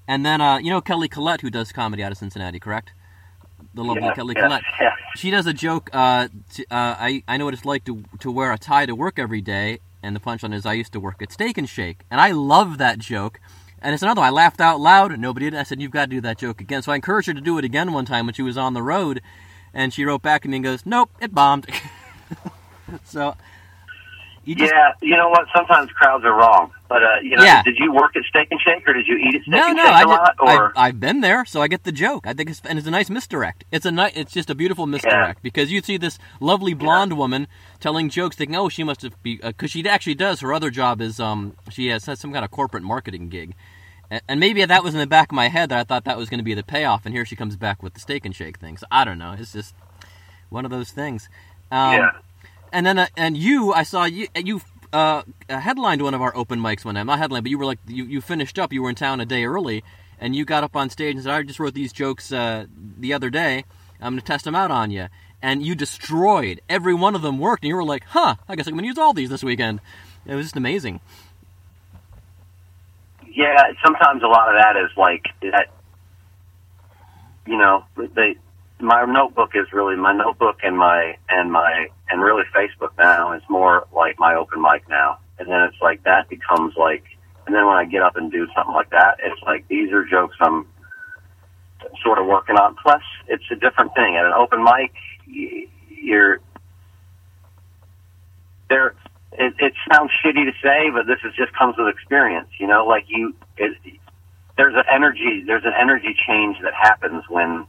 And 0.07 0.25
then, 0.25 0.39
uh, 0.39 0.59
you 0.59 0.69
know, 0.69 0.79
Kelly 0.81 1.09
Collette, 1.09 1.41
who 1.41 1.49
does 1.49 1.71
comedy 1.73 2.01
out 2.03 2.11
of 2.13 2.17
Cincinnati, 2.17 2.59
correct? 2.59 2.93
The 3.73 3.83
lovely 3.83 4.03
Yeah, 4.03 4.13
Kelly 4.13 4.33
yeah, 4.37 4.43
Collette. 4.43 4.63
yeah. 4.79 4.91
She 5.15 5.29
does 5.29 5.45
a 5.45 5.53
joke. 5.53 5.89
Uh, 5.93 6.29
t- 6.53 6.65
uh, 6.71 6.95
I 6.97 7.23
I 7.27 7.35
know 7.37 7.45
what 7.45 7.53
it's 7.53 7.65
like 7.65 7.83
to 7.85 8.03
to 8.19 8.31
wear 8.31 8.51
a 8.53 8.57
tie 8.57 8.85
to 8.85 8.95
work 8.95 9.19
every 9.19 9.41
day, 9.41 9.79
and 10.01 10.15
the 10.15 10.19
punchline 10.19 10.53
is 10.55 10.65
I 10.65 10.73
used 10.73 10.93
to 10.93 10.99
work 10.99 11.21
at 11.21 11.31
Steak 11.31 11.57
and 11.57 11.67
Shake, 11.69 12.03
and 12.09 12.19
I 12.21 12.31
love 12.31 12.77
that 12.79 12.97
joke. 12.99 13.39
And 13.81 13.93
it's 13.93 14.01
another 14.01 14.21
one. 14.21 14.27
I 14.27 14.31
laughed 14.31 14.59
out 14.61 14.79
loud, 14.79 15.11
and 15.11 15.21
nobody 15.21 15.49
did. 15.49 15.59
I 15.59 15.63
said, 15.63 15.81
"You've 15.81 15.91
got 15.91 16.05
to 16.05 16.11
do 16.11 16.21
that 16.21 16.37
joke 16.39 16.61
again." 16.61 16.81
So 16.81 16.91
I 16.91 16.95
encouraged 16.95 17.27
her 17.27 17.33
to 17.33 17.41
do 17.41 17.57
it 17.59 17.65
again 17.65 17.91
one 17.93 18.05
time 18.05 18.25
when 18.25 18.33
she 18.33 18.41
was 18.41 18.57
on 18.57 18.73
the 18.73 18.81
road, 18.81 19.21
and 19.73 19.93
she 19.93 20.03
wrote 20.05 20.21
back 20.21 20.45
and 20.45 20.63
goes, 20.63 20.85
"Nope, 20.85 21.11
it 21.21 21.33
bombed." 21.33 21.67
so 23.03 23.35
you 24.45 24.55
just 24.55 24.71
yeah, 24.73 24.93
you 25.01 25.15
know 25.15 25.29
what? 25.29 25.47
Sometimes 25.55 25.91
crowds 25.91 26.23
are 26.25 26.33
wrong, 26.33 26.71
but 26.87 27.03
uh, 27.03 27.07
you 27.21 27.35
know, 27.37 27.43
Yeah. 27.43 27.61
did 27.61 27.75
you 27.77 27.91
work 27.93 28.15
at 28.15 28.23
Steak 28.23 28.47
and 28.51 28.59
Shake, 28.59 28.87
or 28.87 28.93
did 28.93 29.05
you 29.05 29.17
eat 29.17 29.35
at 29.35 29.41
Steak 29.41 29.47
no, 29.51 29.67
and 29.67 29.77
no, 29.77 29.83
Shake 29.83 29.93
I 29.93 30.01
a 30.01 30.07
lot? 30.07 30.35
did, 30.39 30.49
Or 30.49 30.73
I, 30.77 30.87
I've 30.87 30.99
been 30.99 31.21
there, 31.21 31.45
so 31.45 31.61
I 31.61 31.67
get 31.67 31.83
the 31.83 31.91
joke. 31.91 32.25
I 32.25 32.33
think 32.33 32.49
it's 32.49 32.61
and 32.65 32.79
it's 32.79 32.87
a 32.87 32.91
nice 32.91 33.09
misdirect. 33.09 33.63
It's 33.71 33.85
a 33.85 33.91
ni- 33.91 34.11
it's 34.15 34.31
just 34.33 34.49
a 34.49 34.55
beautiful 34.55 34.87
misdirect 34.87 35.43
because 35.43 35.71
you 35.71 35.81
see 35.81 35.97
this 35.97 36.17
lovely 36.39 36.73
blonde 36.73 37.15
woman 37.17 37.47
telling 37.79 38.09
jokes, 38.09 38.35
thinking, 38.37 38.55
"Oh, 38.55 38.69
she 38.69 38.83
must 38.83 39.01
have 39.03 39.21
be," 39.21 39.37
because 39.37 39.71
she 39.71 39.87
actually 39.87 40.15
does. 40.15 40.39
Her 40.39 40.53
other 40.53 40.69
job 40.71 40.99
is 41.01 41.19
um 41.19 41.55
she 41.69 41.87
has, 41.89 42.05
has 42.05 42.19
some 42.19 42.31
kind 42.33 42.43
of 42.45 42.49
corporate 42.49 42.83
marketing 42.83 43.29
gig, 43.29 43.53
and, 44.09 44.39
maybe 44.39 44.63
that 44.63 44.83
was 44.83 44.93
in 44.93 44.99
the 44.99 45.07
back 45.07 45.31
of 45.31 45.35
my 45.35 45.49
head 45.49 45.69
that 45.69 45.79
I 45.79 45.83
thought 45.83 46.05
that 46.05 46.17
was 46.17 46.29
going 46.29 46.39
to 46.39 46.43
be 46.43 46.53
the 46.53 46.63
payoff, 46.63 47.05
and 47.05 47.13
here 47.13 47.25
she 47.25 47.35
comes 47.35 47.55
back 47.55 47.83
with 47.83 47.93
the 47.93 47.99
steak 47.99 48.25
and 48.25 48.35
shake 48.35 48.57
thing. 48.57 48.77
So 48.77 48.87
I 48.91 49.05
don't 49.05 49.19
know. 49.19 49.35
It's 49.37 49.53
just 49.53 49.75
one 50.49 50.65
of 50.65 50.71
those 50.71 50.91
things. 50.91 51.29
Um, 51.71 51.93
yeah, 51.93 52.11
and 52.71 52.85
then, 52.85 52.97
uh, 52.97 53.07
and 53.15 53.37
you, 53.37 53.73
I 53.73 53.83
saw 53.83 54.05
you. 54.05 54.27
You 54.35 54.61
uh, 54.91 55.23
headlined 55.47 56.01
one 56.01 56.13
of 56.13 56.21
our 56.21 56.35
open 56.35 56.59
mics 56.59 56.83
one 56.83 56.95
night. 56.95 57.03
Not 57.03 57.19
headline, 57.19 57.43
but 57.43 57.51
you 57.51 57.57
were 57.57 57.65
like 57.65 57.79
you, 57.87 58.05
you 58.05 58.21
finished 58.21 58.57
up. 58.57 58.73
You 58.73 58.81
were 58.81 58.89
in 58.89 58.95
town 58.95 59.19
a 59.19 59.25
day 59.25 59.45
early, 59.45 59.83
and 60.19 60.35
you 60.35 60.45
got 60.45 60.63
up 60.63 60.75
on 60.75 60.89
stage 60.89 61.15
and 61.15 61.23
said, 61.23 61.33
"I 61.33 61.43
just 61.43 61.59
wrote 61.59 61.73
these 61.73 61.93
jokes 61.93 62.31
uh, 62.31 62.65
the 62.97 63.13
other 63.13 63.29
day. 63.29 63.65
I'm 64.01 64.13
going 64.13 64.21
to 64.21 64.25
test 64.25 64.45
them 64.45 64.55
out 64.55 64.71
on 64.71 64.91
you," 64.91 65.07
and 65.41 65.63
you 65.63 65.75
destroyed 65.75 66.61
every 66.69 66.93
one 66.93 67.15
of 67.15 67.21
them. 67.21 67.37
Worked, 67.37 67.63
and 67.63 67.69
you 67.69 67.75
were 67.75 67.83
like, 67.83 68.03
"Huh? 68.05 68.35
I 68.47 68.55
guess 68.55 68.67
I'm 68.67 68.73
going 68.73 68.83
to 68.83 68.87
use 68.87 68.97
all 68.97 69.13
these 69.13 69.29
this 69.29 69.43
weekend." 69.43 69.81
It 70.25 70.35
was 70.35 70.47
just 70.47 70.57
amazing. 70.57 70.99
Yeah, 73.39 73.71
sometimes 73.85 74.21
a 74.21 74.27
lot 74.27 74.53
of 74.53 74.61
that 74.61 74.75
is 74.75 74.91
like 74.97 75.23
that. 75.43 75.67
You 77.47 77.57
know, 77.57 77.85
they 77.95 78.35
my 78.81 79.05
notebook 79.05 79.51
is 79.55 79.71
really 79.71 79.95
my 79.95 80.11
notebook 80.11 80.57
and 80.61 80.77
my 80.77 81.15
and 81.29 81.49
my 81.49 81.87
and 82.09 82.21
really 82.21 82.43
Facebook 82.53 82.91
now 82.97 83.31
is 83.31 83.41
more 83.49 83.87
like 83.95 84.19
my 84.19 84.35
open 84.35 84.61
mic 84.61 84.89
now. 84.89 85.19
And 85.39 85.47
then 85.47 85.61
it's 85.61 85.81
like 85.81 86.03
that 86.03 86.27
becomes 86.27 86.73
like 86.75 87.05
and 87.47 87.55
then 87.55 87.65
when 87.65 87.77
I 87.77 87.85
get 87.85 88.01
up 88.01 88.17
and 88.17 88.29
do 88.29 88.45
something 88.53 88.75
like 88.75 88.89
that, 88.89 89.19
it's 89.23 89.41
like 89.43 89.65
these 89.69 89.89
are 89.93 90.03
jokes 90.03 90.35
I'm 90.41 90.67
sort 92.03 92.19
of 92.19 92.25
working 92.25 92.57
on. 92.57 92.75
Plus, 92.83 93.01
it's 93.29 93.45
a 93.53 93.55
different 93.55 93.95
thing. 93.95 94.17
At 94.17 94.25
an 94.25 94.33
open 94.33 94.65
mic, 94.65 94.91
you're 95.87 96.41
there. 98.69 98.95
It, 99.33 99.53
it 99.59 99.73
sounds 99.91 100.11
shitty 100.23 100.45
to 100.45 100.53
say, 100.63 100.89
but 100.89 101.05
this 101.07 101.19
is 101.23 101.33
just 101.35 101.53
comes 101.53 101.75
with 101.77 101.87
experience. 101.87 102.47
You 102.59 102.67
know, 102.67 102.85
like 102.85 103.05
you, 103.07 103.35
it, 103.57 103.77
there's 104.57 104.75
an 104.75 104.83
energy, 104.91 105.43
there's 105.45 105.65
an 105.65 105.73
energy 105.79 106.15
change 106.27 106.57
that 106.63 106.73
happens 106.73 107.23
when 107.29 107.65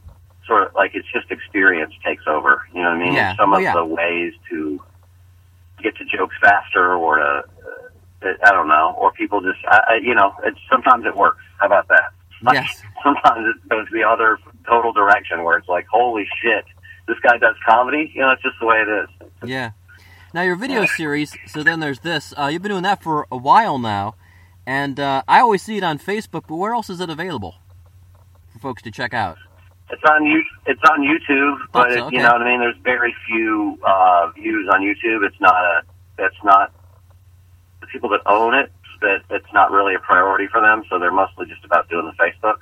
sort 0.47 0.67
of 0.67 0.73
like 0.75 0.91
it's 0.95 1.07
just 1.13 1.29
experience 1.31 1.93
takes 2.03 2.23
over. 2.27 2.63
You 2.73 2.81
know 2.81 2.89
what 2.89 2.97
I 2.97 3.03
mean? 3.03 3.13
Yeah. 3.13 3.35
Some 3.37 3.53
Oh, 3.53 3.57
of 3.57 3.61
yeah. 3.61 3.73
the 3.73 3.85
ways 3.85 4.33
to 4.49 4.79
get 5.83 5.95
to 5.97 6.05
jokes 6.05 6.35
faster 6.41 6.93
or 6.93 7.17
to, 7.17 7.43
uh, 8.23 8.33
I 8.45 8.51
don't 8.51 8.67
know, 8.67 8.95
or 8.97 9.11
people 9.13 9.41
just, 9.41 9.59
I, 9.67 9.81
I, 9.89 9.95
you 10.01 10.13
know, 10.15 10.33
it's 10.43 10.59
sometimes 10.69 11.05
it 11.05 11.15
works. 11.15 11.43
How 11.59 11.67
about 11.67 11.87
that? 11.89 12.11
Like, 12.43 12.55
Yes. 12.55 12.81
Sometimes 13.03 13.45
it 13.47 13.69
goes 13.69 13.87
the 13.91 14.03
other 14.03 14.37
total 14.67 14.93
direction 14.93 15.43
where 15.43 15.57
it's 15.57 15.67
like, 15.67 15.87
holy 15.87 16.27
shit, 16.41 16.65
this 17.07 17.17
guy 17.23 17.37
does 17.37 17.55
comedy. 17.67 18.11
You 18.13 18.21
know, 18.21 18.31
it's 18.31 18.43
just 18.43 18.55
the 18.59 18.65
way 18.67 18.77
it 18.77 18.87
is. 18.89 19.49
Yeah. 19.49 19.71
Now 20.33 20.43
your 20.43 20.55
video 20.55 20.85
series. 20.85 21.35
So 21.47 21.63
then 21.63 21.79
there's 21.79 21.99
this. 21.99 22.33
Uh, 22.37 22.47
you've 22.47 22.61
been 22.61 22.71
doing 22.71 22.83
that 22.83 23.03
for 23.03 23.27
a 23.31 23.37
while 23.37 23.77
now, 23.77 24.15
and 24.65 24.99
uh, 24.99 25.23
I 25.27 25.41
always 25.41 25.61
see 25.61 25.77
it 25.77 25.83
on 25.83 25.99
Facebook. 25.99 26.43
But 26.47 26.55
where 26.55 26.73
else 26.73 26.89
is 26.89 27.01
it 27.01 27.09
available 27.09 27.55
for 28.53 28.59
folks 28.59 28.81
to 28.83 28.91
check 28.91 29.13
out? 29.13 29.37
It's 29.89 30.01
on 30.09 30.25
you. 30.25 30.41
It's 30.65 30.81
on 30.89 31.01
YouTube, 31.01 31.57
but 31.73 31.91
so, 31.91 32.07
it, 32.07 32.13
you 32.13 32.19
know 32.19 32.31
what 32.31 32.41
I 32.41 32.45
mean. 32.45 32.59
There's 32.61 32.77
very 32.81 33.13
few 33.27 33.77
uh, 33.83 34.31
views 34.31 34.69
on 34.73 34.81
YouTube. 34.81 35.25
It's 35.25 35.39
not 35.41 35.53
a. 35.53 35.81
It's 36.19 36.43
not 36.45 36.73
the 37.81 37.87
people 37.87 38.09
that 38.09 38.21
own 38.25 38.53
it. 38.53 38.71
That 39.01 39.23
it's 39.31 39.51
not 39.53 39.71
really 39.71 39.95
a 39.95 39.99
priority 39.99 40.47
for 40.47 40.61
them. 40.61 40.83
So 40.89 40.97
they're 40.97 41.11
mostly 41.11 41.47
just 41.47 41.65
about 41.65 41.89
doing 41.89 42.05
the 42.05 42.23
Facebook. 42.23 42.59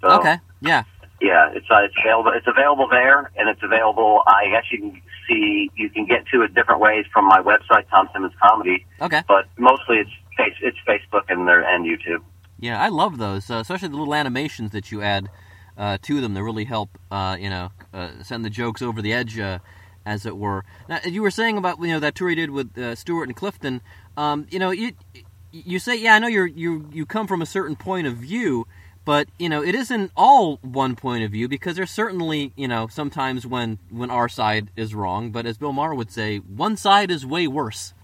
So, 0.00 0.18
Okay. 0.18 0.38
Yeah. 0.60 0.82
Yeah, 1.24 1.52
it's 1.54 1.66
uh, 1.70 1.84
it's 1.84 1.94
available. 2.04 2.32
It's 2.34 2.46
available 2.46 2.86
there, 2.86 3.30
and 3.36 3.48
it's 3.48 3.62
available. 3.62 4.22
I 4.26 4.50
guess 4.50 4.64
you 4.70 4.78
can 4.78 5.02
see 5.26 5.70
you 5.74 5.88
can 5.88 6.04
get 6.04 6.26
to 6.34 6.42
it 6.42 6.54
different 6.54 6.82
ways 6.82 7.06
from 7.14 7.24
my 7.24 7.40
website, 7.40 7.88
Tom 7.88 8.10
Simmons 8.12 8.34
Comedy. 8.42 8.84
Okay. 9.00 9.22
But 9.26 9.46
mostly 9.56 10.00
it's 10.00 10.10
face, 10.36 10.52
it's 10.60 10.76
Facebook 10.86 11.24
and 11.30 11.48
their 11.48 11.62
and 11.62 11.86
YouTube. 11.86 12.22
Yeah, 12.60 12.78
I 12.78 12.88
love 12.88 13.16
those, 13.16 13.50
uh, 13.50 13.54
especially 13.54 13.88
the 13.88 13.96
little 13.96 14.14
animations 14.14 14.72
that 14.72 14.92
you 14.92 15.00
add 15.00 15.30
uh, 15.78 15.96
to 16.02 16.20
them. 16.20 16.34
They 16.34 16.42
really 16.42 16.66
help, 16.66 16.98
uh, 17.10 17.38
you 17.40 17.48
know, 17.48 17.70
uh, 17.94 18.10
send 18.22 18.44
the 18.44 18.50
jokes 18.50 18.82
over 18.82 19.00
the 19.00 19.14
edge, 19.14 19.38
uh, 19.38 19.60
as 20.04 20.26
it 20.26 20.36
were. 20.36 20.62
Now, 20.90 21.00
you 21.06 21.22
were 21.22 21.30
saying 21.30 21.56
about 21.56 21.80
you 21.80 21.88
know 21.88 22.00
that 22.00 22.14
tour 22.14 22.28
you 22.28 22.36
did 22.36 22.50
with 22.50 22.76
uh, 22.76 22.94
Stewart 22.96 23.28
and 23.28 23.36
Clifton. 23.36 23.80
Um, 24.18 24.46
you 24.50 24.58
know, 24.58 24.72
you 24.72 24.92
you 25.52 25.78
say, 25.78 25.96
yeah, 25.96 26.16
I 26.16 26.18
know 26.18 26.28
you're 26.28 26.46
you 26.46 26.86
you 26.92 27.06
come 27.06 27.26
from 27.26 27.40
a 27.40 27.46
certain 27.46 27.76
point 27.76 28.06
of 28.06 28.16
view, 28.16 28.66
but 29.04 29.28
you 29.38 29.48
know 29.48 29.62
it 29.62 29.74
isn't 29.74 30.10
all 30.16 30.56
one 30.62 30.96
point 30.96 31.24
of 31.24 31.30
view 31.30 31.48
because 31.48 31.76
there's 31.76 31.90
certainly 31.90 32.52
you 32.56 32.68
know 32.68 32.88
sometimes 32.88 33.46
when 33.46 33.78
when 33.90 34.10
our 34.10 34.28
side 34.28 34.70
is 34.76 34.94
wrong, 34.94 35.30
but 35.30 35.46
as 35.46 35.58
Bill 35.58 35.72
Maher 35.72 35.94
would 35.94 36.10
say, 36.10 36.38
one 36.38 36.76
side 36.76 37.10
is 37.10 37.26
way 37.26 37.46
worse. 37.46 37.94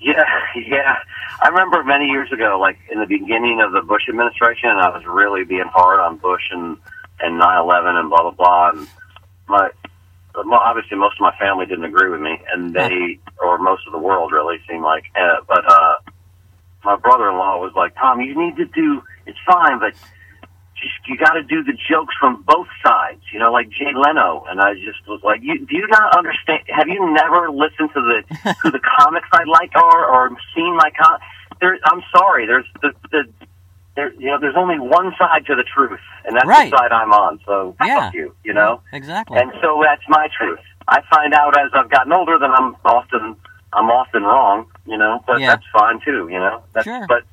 Yeah, 0.00 0.24
yeah. 0.56 0.96
I 1.42 1.48
remember 1.48 1.84
many 1.84 2.06
years 2.06 2.32
ago, 2.32 2.58
like 2.60 2.78
in 2.90 3.00
the 3.00 3.06
beginning 3.06 3.60
of 3.60 3.72
the 3.72 3.82
Bush 3.82 4.02
administration, 4.08 4.70
I 4.70 4.88
was 4.88 5.04
really 5.06 5.44
being 5.44 5.68
hard 5.72 6.00
on 6.00 6.16
Bush 6.16 6.42
and 6.50 6.76
and 7.20 7.38
nine 7.38 7.58
eleven 7.58 7.96
and 7.96 8.08
blah 8.08 8.22
blah 8.22 8.30
blah. 8.30 8.70
And 8.70 8.88
my 9.48 9.70
well, 10.34 10.60
obviously 10.60 10.96
most 10.96 11.16
of 11.16 11.20
my 11.20 11.36
family 11.38 11.66
didn't 11.66 11.84
agree 11.84 12.08
with 12.08 12.20
me, 12.20 12.40
and 12.52 12.74
they 12.74 13.18
or 13.42 13.58
most 13.58 13.86
of 13.86 13.92
the 13.92 13.98
world 13.98 14.32
really 14.32 14.58
seemed 14.68 14.84
like. 14.84 15.04
Uh, 15.16 15.40
but 15.46 15.64
uh, 15.70 15.94
my 16.84 16.96
brother-in-law 16.96 17.58
was 17.58 17.72
like, 17.76 17.94
"Tom, 17.96 18.20
you 18.20 18.34
need 18.38 18.56
to 18.56 18.64
do. 18.66 19.02
It's 19.26 19.38
fine, 19.46 19.78
but." 19.78 19.94
Just, 20.80 20.94
you 21.08 21.18
got 21.18 21.32
to 21.32 21.42
do 21.42 21.64
the 21.64 21.72
jokes 21.90 22.14
from 22.20 22.44
both 22.46 22.68
sides, 22.86 23.20
you 23.32 23.40
know, 23.40 23.50
like 23.50 23.68
Jay 23.68 23.90
Leno. 23.92 24.44
And 24.48 24.60
I 24.60 24.74
just 24.74 25.02
was 25.08 25.20
like, 25.24 25.40
you, 25.42 25.58
do 25.66 25.74
you 25.74 25.88
not 25.88 26.16
understand? 26.16 26.60
Have 26.68 26.86
you 26.86 27.02
never 27.12 27.50
listened 27.50 27.90
to 27.94 28.00
the 28.00 28.22
to 28.62 28.70
the 28.70 28.78
comics 28.78 29.26
I 29.32 29.42
like 29.42 29.74
or 29.74 30.06
or 30.06 30.30
seen 30.54 30.76
my 30.76 30.90
com? 30.96 31.18
There, 31.60 31.76
I'm 31.82 32.00
sorry. 32.14 32.46
There's 32.46 32.64
the 32.80 32.92
the 33.10 33.24
there, 33.96 34.12
you 34.20 34.26
know, 34.30 34.38
there's 34.40 34.54
only 34.56 34.78
one 34.78 35.10
side 35.18 35.46
to 35.46 35.56
the 35.56 35.64
truth, 35.64 35.98
and 36.24 36.36
that's 36.36 36.46
Right. 36.46 36.70
the 36.70 36.76
side 36.78 36.92
I'm 36.92 37.10
on. 37.12 37.40
So 37.44 37.74
Yeah. 37.84 38.04
fuck 38.04 38.14
you, 38.14 38.32
you 38.44 38.54
know. 38.54 38.80
Exactly. 38.92 39.36
And 39.40 39.50
so 39.60 39.82
that's 39.84 40.02
my 40.08 40.28
truth. 40.38 40.60
I 40.86 41.02
find 41.10 41.34
out 41.34 41.58
as 41.58 41.72
I've 41.74 41.90
gotten 41.90 42.12
older 42.12 42.38
that 42.38 42.50
I'm 42.50 42.76
often 42.84 43.34
I'm 43.72 43.90
often 43.90 44.22
wrong, 44.22 44.66
you 44.88 44.96
know, 44.98 45.22
but 45.26 45.40
Yeah. 45.40 45.50
that's 45.50 45.66
fine 45.72 46.00
too, 46.04 46.28
you 46.30 46.38
know. 46.38 46.62
That's, 46.72 46.84
Sure. 46.84 47.06
But 47.08 47.24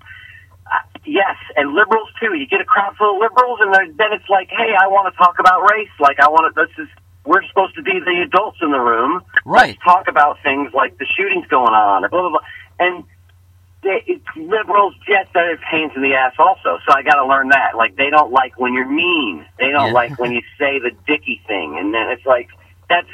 uh, 0.68 0.80
yes, 1.06 1.36
and 1.56 1.74
liberals 1.74 2.10
too. 2.20 2.34
You 2.36 2.48
get 2.48 2.62
a 2.62 2.66
crowd 2.66 2.96
full 2.98 3.16
of 3.16 3.22
liberals, 3.22 3.60
and 3.62 3.74
then 3.98 4.12
it's 4.14 4.28
like, 4.30 4.50
hey, 4.50 4.74
I 4.80 4.88
want 4.88 5.14
to 5.14 5.18
talk 5.18 5.40
about 5.40 5.62
race. 5.72 5.90
Like 6.00 6.20
I 6.20 6.28
want 6.30 6.54
to. 6.54 6.66
This 6.66 6.74
is 6.86 6.90
we're 7.26 7.44
supposed 7.48 7.76
to 7.76 7.82
be 7.82 8.00
the 8.00 8.22
adults 8.26 8.58
in 8.62 8.72
the 8.72 8.80
room. 8.80 9.22
Right. 9.46 9.70
Let's 9.78 9.84
talk 9.84 10.08
about 10.08 10.38
things 10.44 10.74
like 10.74 10.98
the 10.98 11.06
shootings 11.18 11.48
going 11.48 11.74
on, 11.74 12.02
blah 12.10 12.22
blah 12.22 12.30
blah. 12.30 12.40
And 12.80 13.04
they, 13.84 14.04
it's 14.08 14.26
liberals 14.36 14.96
just 15.08 15.32
that 15.34 15.44
are 15.46 15.58
pains 15.72 15.92
in 15.96 16.02
the 16.02 16.14
ass 16.16 16.34
also. 16.40 16.80
So 16.88 16.94
I 16.96 17.04
got 17.04 17.16
to 17.22 17.26
learn 17.28 17.50
that. 17.50 17.76
Like 17.78 17.96
they 17.96 18.10
don't 18.10 18.32
like 18.32 18.60
when 18.60 18.74
you're 18.74 18.90
mean. 18.90 19.46
They 19.60 19.70
don't 19.70 19.88
Yeah. 19.88 19.94
like 19.94 20.18
when 20.20 20.32
you 20.32 20.42
say 20.58 20.80
the 20.80 20.92
dicky 21.08 21.42
thing, 21.48 21.78
and 21.80 21.94
then 21.94 22.10
it's 22.10 22.26
like 22.26 22.50
that's, 22.90 23.08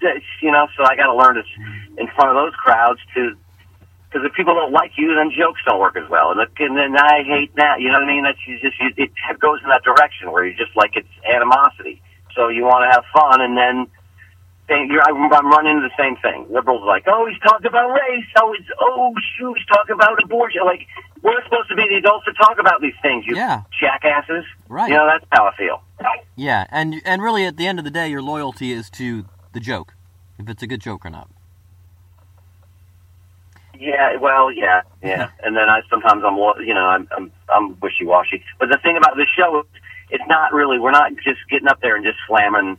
that's 0.00 0.24
you 0.40 0.50
know. 0.50 0.66
So 0.76 0.82
I 0.84 0.96
got 0.96 1.06
to 1.06 1.14
learn 1.14 1.36
to 1.36 1.42
in 1.98 2.08
front 2.16 2.30
of 2.30 2.34
those 2.36 2.54
crowds 2.56 3.00
to. 3.14 3.36
Because 4.12 4.28
if 4.28 4.34
people 4.36 4.52
don't 4.54 4.72
like 4.72 4.92
you, 4.98 5.14
then 5.16 5.32
jokes 5.32 5.60
don't 5.64 5.80
work 5.80 5.96
as 5.96 6.04
well, 6.10 6.32
and, 6.32 6.40
and 6.40 6.76
then 6.76 6.96
I 7.00 7.24
hate 7.24 7.56
that. 7.56 7.80
You 7.80 7.88
know 7.88 7.96
what 8.04 8.04
I 8.04 8.12
mean? 8.12 8.24
That's 8.24 8.38
you 8.46 8.60
just 8.60 8.76
you, 8.78 8.92
it 8.98 9.38
goes 9.40 9.60
in 9.64 9.70
that 9.70 9.82
direction 9.84 10.30
where 10.30 10.44
you 10.44 10.52
just 10.52 10.76
like 10.76 10.92
it's 10.96 11.08
animosity. 11.24 12.02
So 12.36 12.48
you 12.48 12.64
want 12.64 12.84
to 12.84 12.92
have 12.92 13.04
fun, 13.12 13.40
and 13.40 13.56
then 13.56 13.86
thing. 14.68 14.88
You're, 14.90 15.02
I'm, 15.02 15.32
I'm 15.32 15.48
running 15.50 15.76
into 15.76 15.88
the 15.88 15.96
same 15.98 16.16
thing. 16.20 16.46
Liberals 16.52 16.82
are 16.82 16.86
like, 16.88 17.04
oh, 17.06 17.26
he's 17.28 17.40
talking 17.40 17.66
about 17.66 17.88
race. 17.88 18.24
Oh, 18.36 18.52
he's 18.56 18.66
oh 18.80 19.14
shoot, 19.38 19.56
he's 19.56 19.66
talking 19.66 19.94
about 19.94 20.22
abortion. 20.22 20.62
Like 20.64 20.86
we're 21.22 21.42
supposed 21.44 21.68
to 21.70 21.76
be 21.76 21.84
the 21.88 21.96
adults 21.96 22.24
to 22.26 22.32
talk 22.34 22.58
about 22.58 22.80
these 22.80 22.96
things. 23.02 23.24
You 23.26 23.36
Yeah. 23.36 23.62
jackasses. 23.80 24.44
Right. 24.68 24.88
You 24.90 24.96
know 24.96 25.06
that's 25.06 25.24
how 25.32 25.46
I 25.46 25.56
feel. 25.56 25.82
Yeah, 26.36 26.66
and 26.70 27.00
and 27.04 27.22
really 27.22 27.44
at 27.44 27.56
the 27.56 27.66
end 27.66 27.78
of 27.78 27.84
the 27.84 27.90
day, 27.90 28.08
your 28.08 28.22
loyalty 28.22 28.72
is 28.72 28.90
to 28.90 29.26
the 29.52 29.60
joke, 29.60 29.94
if 30.38 30.48
it's 30.48 30.62
a 30.62 30.66
good 30.66 30.80
joke 30.80 31.04
or 31.04 31.10
not. 31.10 31.28
Yeah, 33.82 34.16
well, 34.16 34.52
yeah, 34.52 34.82
yeah. 35.02 35.30
and 35.42 35.56
then 35.56 35.68
I 35.68 35.80
sometimes 35.90 36.22
I'm 36.26 36.36
lo- 36.36 36.58
you 36.60 36.74
know 36.74 36.86
I'm 36.86 37.08
I'm, 37.16 37.32
I'm 37.48 37.80
wishy 37.80 38.04
washy. 38.04 38.42
But 38.60 38.68
the 38.68 38.78
thing 38.82 38.96
about 38.96 39.16
the 39.16 39.26
show 39.36 39.60
is 39.60 39.66
it's 40.10 40.24
not 40.28 40.52
really 40.52 40.78
we're 40.78 40.90
not 40.92 41.12
just 41.24 41.40
getting 41.50 41.68
up 41.68 41.80
there 41.80 41.96
and 41.96 42.04
just 42.04 42.18
slamming. 42.28 42.78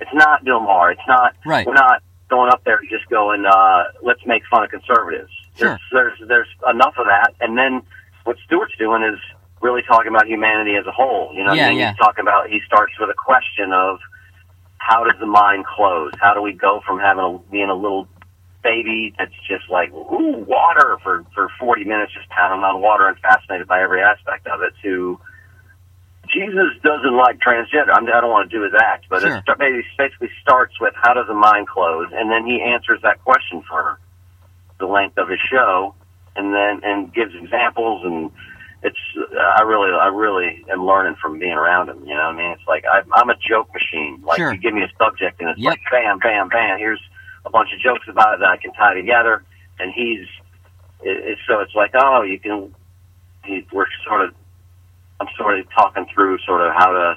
It's 0.00 0.10
not 0.12 0.44
Bill 0.44 0.60
Maher. 0.60 0.90
It's 0.92 1.08
not. 1.08 1.34
Right. 1.46 1.66
We're 1.66 1.74
not 1.74 2.02
going 2.28 2.50
up 2.52 2.62
there 2.64 2.76
and 2.78 2.88
just 2.90 3.08
going. 3.08 3.46
uh 3.46 3.84
Let's 4.02 4.20
make 4.26 4.42
fun 4.50 4.64
of 4.64 4.70
conservatives. 4.70 5.30
Sure. 5.56 5.78
There's 5.92 6.12
there's 6.18 6.28
there's 6.28 6.48
enough 6.68 6.94
of 6.98 7.06
that, 7.06 7.32
and 7.40 7.56
then 7.56 7.80
what 8.24 8.36
Stewart's 8.44 8.76
doing 8.76 9.02
is 9.02 9.18
really 9.62 9.82
talking 9.82 10.08
about 10.08 10.26
humanity 10.26 10.74
as 10.76 10.84
a 10.86 10.92
whole. 10.92 11.32
You 11.34 11.44
know, 11.44 11.52
Yeah, 11.54 11.66
I 11.66 11.70
mean? 11.70 11.78
yeah. 11.78 11.90
he's 11.92 11.98
talking 11.98 12.22
about. 12.22 12.48
He 12.50 12.60
starts 12.66 12.92
with 13.00 13.08
a 13.08 13.14
question 13.14 13.72
of 13.72 13.98
how 14.78 15.04
does 15.04 15.18
the 15.20 15.26
mind 15.26 15.64
close? 15.64 16.12
How 16.20 16.34
do 16.34 16.42
we 16.42 16.52
go 16.52 16.82
from 16.86 16.98
having 16.98 17.24
a, 17.24 17.38
being 17.50 17.70
a 17.70 17.74
little 17.74 18.06
baby 18.64 19.14
that's 19.18 19.34
just 19.46 19.68
like 19.70 19.92
ooh 19.92 20.42
water 20.48 20.96
for 21.04 21.24
for 21.34 21.48
40 21.60 21.84
minutes 21.84 22.12
just 22.14 22.28
pounding 22.30 22.64
on 22.64 22.80
water 22.80 23.06
and 23.06 23.16
fascinated 23.20 23.68
by 23.68 23.80
every 23.82 24.02
aspect 24.02 24.46
of 24.48 24.62
it 24.62 24.72
to 24.82 25.20
Jesus 26.32 26.72
doesn't 26.82 27.14
like 27.16 27.38
transgender. 27.38 27.92
I'm, 27.92 28.06
I 28.08 28.20
don't 28.20 28.30
want 28.30 28.50
to 28.50 28.56
do 28.56 28.62
his 28.64 28.72
act, 28.72 29.06
but 29.10 29.20
Sure. 29.20 29.36
it 29.36 29.58
maybe 29.58 29.84
basically 29.98 30.30
starts 30.40 30.72
with 30.80 30.94
how 30.96 31.12
does 31.14 31.26
the 31.28 31.34
mind 31.34 31.68
close, 31.68 32.08
and 32.12 32.30
then 32.30 32.46
he 32.46 32.62
answers 32.62 33.00
that 33.02 33.22
question 33.24 33.62
for 33.68 33.76
her, 33.82 33.98
the 34.80 34.86
length 34.86 35.18
of 35.18 35.28
his 35.28 35.38
show, 35.52 35.94
and 36.34 36.54
then 36.54 36.80
and 36.82 37.12
gives 37.12 37.34
examples, 37.34 38.04
and 38.04 38.30
it's 38.82 38.98
I 39.58 39.62
really 39.62 39.90
I 39.92 40.06
really 40.08 40.64
am 40.72 40.86
learning 40.86 41.16
from 41.20 41.38
being 41.38 41.52
around 41.52 41.90
him. 41.90 42.00
You 42.06 42.14
know, 42.14 42.24
what 42.32 42.34
I 42.34 42.36
mean, 42.36 42.50
it's 42.52 42.66
like 42.66 42.84
I, 42.90 43.02
I'm 43.14 43.28
a 43.30 43.36
joke 43.36 43.68
machine. 43.74 44.22
Like 44.24 44.38
Sure. 44.38 44.52
you 44.52 44.58
give 44.58 44.72
me 44.74 44.82
a 44.82 44.90
subject, 44.98 45.40
and 45.40 45.50
it's 45.50 45.60
Yep. 45.60 45.70
like 45.70 45.80
bam, 45.90 46.18
bam, 46.18 46.48
bam. 46.48 46.78
Here's 46.78 47.00
a 47.44 47.50
bunch 47.50 47.70
of 47.74 47.80
jokes 47.80 48.06
about 48.08 48.34
it 48.34 48.40
that 48.40 48.48
I 48.48 48.56
can 48.56 48.72
tie 48.72 48.94
together, 48.94 49.42
and 49.78 49.92
he's 49.92 50.26
it, 51.02 51.18
it's 51.24 51.40
so 51.48 51.60
it's 51.60 51.74
like 51.74 51.92
oh 51.94 52.22
you 52.22 52.38
can 52.38 52.74
he, 53.44 53.66
we're 53.72 53.86
sort 54.06 54.22
of 54.22 54.34
I'm 55.20 55.28
sort 55.36 55.58
of 55.58 55.66
talking 55.70 56.06
through 56.14 56.38
sort 56.46 56.60
of 56.62 56.72
how 56.74 56.92
to 56.92 57.16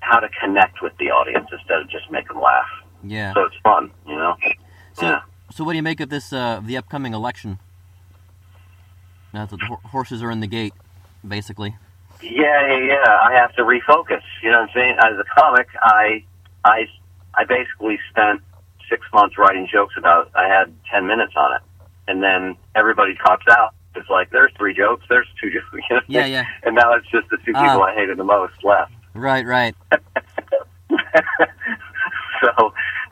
how 0.00 0.20
to 0.20 0.28
connect 0.40 0.82
with 0.82 0.92
the 0.98 1.06
audience 1.06 1.48
instead 1.50 1.80
of 1.80 1.88
just 1.88 2.10
make 2.10 2.28
them 2.28 2.40
laugh. 2.40 2.68
Yeah. 3.02 3.32
So 3.34 3.42
it's 3.44 3.56
fun, 3.62 3.90
you 4.06 4.16
know. 4.16 4.36
So, 4.94 5.06
yeah. 5.06 5.20
so 5.50 5.64
what 5.64 5.72
do 5.72 5.76
you 5.76 5.82
make 5.82 6.00
of 6.00 6.10
this, 6.10 6.32
uh, 6.32 6.60
the 6.64 6.76
upcoming 6.76 7.14
election? 7.14 7.58
Now 9.32 9.46
that 9.46 9.58
the 9.58 9.64
ho- 9.66 9.80
horses 9.84 10.22
are 10.22 10.30
in 10.30 10.40
the 10.40 10.46
gate, 10.46 10.74
basically. 11.26 11.76
Yeah, 12.22 12.66
yeah, 12.68 12.78
yeah. 12.78 13.18
I 13.22 13.34
have 13.34 13.54
to 13.56 13.62
refocus. 13.62 14.22
You 14.42 14.50
know 14.50 14.60
what 14.60 14.68
I'm 14.68 14.74
saying? 14.74 14.96
As 15.00 15.18
a 15.18 15.24
comic, 15.40 15.68
I, 15.82 16.24
I, 16.64 16.86
I 17.36 17.44
basically 17.44 17.98
spent 18.10 18.40
six 18.88 19.02
months 19.12 19.36
writing 19.38 19.68
jokes 19.70 19.94
about. 19.98 20.30
I 20.34 20.48
had 20.48 20.72
ten 20.92 21.06
minutes 21.06 21.32
on 21.36 21.54
it, 21.54 21.62
and 22.08 22.22
then 22.22 22.56
everybody 22.74 23.14
drops 23.14 23.46
out. 23.50 23.74
It's 23.96 24.08
like 24.08 24.30
there's 24.30 24.52
three 24.56 24.74
jokes, 24.74 25.04
there's 25.08 25.26
two 25.40 25.50
jokes. 25.54 25.66
You 25.72 25.96
know? 25.96 26.02
Yeah, 26.08 26.26
yeah. 26.26 26.44
And 26.64 26.74
now 26.74 26.92
it's 26.94 27.08
just 27.10 27.28
the 27.30 27.36
two 27.38 27.52
people 27.52 27.82
Ah. 27.82 27.82
I 27.82 27.94
hated 27.94 28.18
the 28.18 28.24
most 28.24 28.54
left. 28.64 28.92
Right, 29.14 29.46
right. 29.46 29.74
so 29.92 30.00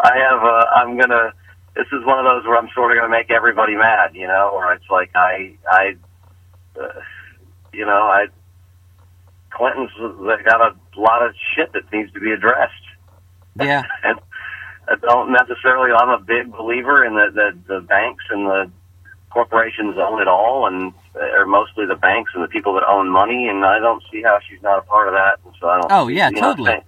I 0.01 0.17
have. 0.19 0.43
Uh, 0.43 0.67
I'm 0.75 0.99
gonna. 0.99 1.33
This 1.75 1.87
is 1.93 2.05
one 2.05 2.19
of 2.19 2.25
those 2.25 2.45
where 2.45 2.59
I'm 2.59 2.69
sort 2.75 2.93
of 2.93 2.99
gonna 2.99 3.11
make 3.11 3.31
everybody 3.31 3.77
mad. 3.77 4.15
You 4.15 4.27
know, 4.27 4.53
where 4.55 4.73
it's 4.75 4.91
like 4.91 5.11
I, 5.15 5.55
I, 5.71 5.97
uh, 6.81 7.01
you 7.73 7.87
know, 7.87 8.03
I. 8.11 8.27
Clinton's 9.51 9.91
got 10.47 10.61
a 10.63 10.75
lot 10.99 11.23
of 11.23 11.35
shit 11.55 11.73
that 11.75 11.93
needs 11.93 12.11
to 12.15 12.21
be 12.21 12.33
addressed. 12.33 12.73
Yeah. 13.61 13.83
and 14.05 14.19
I 14.89 14.97
don't 14.97 15.33
necessarily. 15.33 15.93
I'm 15.93 16.09
a 16.11 16.19
big 16.21 16.51
believer 16.53 17.05
in 17.05 17.15
the 17.15 17.31
the, 17.33 17.75
the 17.75 17.81
banks 17.81 18.25
and 18.31 18.47
the 18.47 18.71
corporations 19.31 19.97
own 19.99 20.21
it 20.21 20.29
all, 20.29 20.67
and 20.67 20.93
uh, 21.15 21.39
or 21.39 21.47
mostly 21.47 21.87
the 21.87 21.95
banks 21.97 22.33
and 22.35 22.43
the 22.43 22.49
people 22.49 22.75
that 22.75 22.85
own 22.89 23.09
money. 23.11 23.49
And 23.49 23.65
I 23.65 23.79
don't 23.79 24.03
see 24.13 24.23
how 24.23 24.39
she's 24.49 24.63
not 24.63 24.79
a 24.79 24.83
part 24.83 25.09
of 25.09 25.15
that. 25.15 25.39
And 25.45 25.55
so 25.61 25.69
I 25.69 25.81
don't. 25.81 25.93
Oh, 25.93 26.09
yeah, 26.09 26.29
you 26.31 26.37
know 26.41 26.51
totally. 26.51 26.83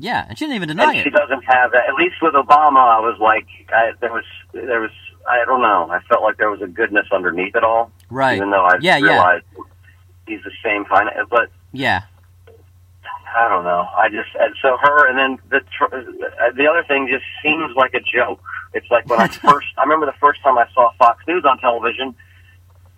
Yeah, 0.00 0.26
and 0.28 0.38
she 0.38 0.44
didn't 0.44 0.56
even 0.56 0.68
deny 0.68 0.92
and 0.94 1.02
she 1.02 1.10
doesn't 1.10 1.42
have 1.42 1.72
that. 1.72 1.88
At 1.88 1.94
least 1.94 2.16
with 2.22 2.34
Obama, 2.34 2.78
I 2.78 3.00
was 3.00 3.18
like, 3.20 3.46
I, 3.74 3.90
there 4.00 4.12
was, 4.12 4.22
there 4.52 4.80
was, 4.80 4.92
I 5.28 5.44
don't 5.44 5.60
know. 5.60 5.90
I 5.90 5.98
felt 6.08 6.22
like 6.22 6.36
there 6.36 6.50
was 6.50 6.62
a 6.62 6.68
goodness 6.68 7.08
underneath 7.12 7.56
it 7.56 7.64
all. 7.64 7.90
Right. 8.08 8.36
Even 8.36 8.50
though 8.52 8.64
I 8.64 8.76
Yeah, 8.80 8.98
yeah. 8.98 9.06
realized 9.06 9.44
he's 10.28 10.40
the 10.44 10.52
same 10.64 10.84
fine, 10.84 11.08
but 11.28 11.50
Yeah. 11.72 12.02
I 13.38 13.48
don't 13.48 13.64
know. 13.64 13.86
I 13.96 14.08
just 14.08 14.28
so 14.62 14.76
her, 14.80 15.08
and 15.08 15.16
then 15.18 15.38
the 15.50 15.58
uh, 15.84 16.50
the 16.56 16.66
other 16.66 16.82
thing 16.88 17.08
just 17.10 17.24
seems 17.42 17.74
like 17.76 17.94
a 17.94 18.00
joke. 18.00 18.40
It's 18.74 18.90
like 18.90 19.08
when 19.08 19.20
I 19.20 19.28
first, 19.50 19.66
I 19.76 19.82
remember 19.82 20.06
the 20.06 20.18
first 20.20 20.42
time 20.42 20.58
I 20.58 20.66
saw 20.74 20.90
Fox 20.98 21.22
News 21.28 21.44
on 21.44 21.58
television. 21.58 22.14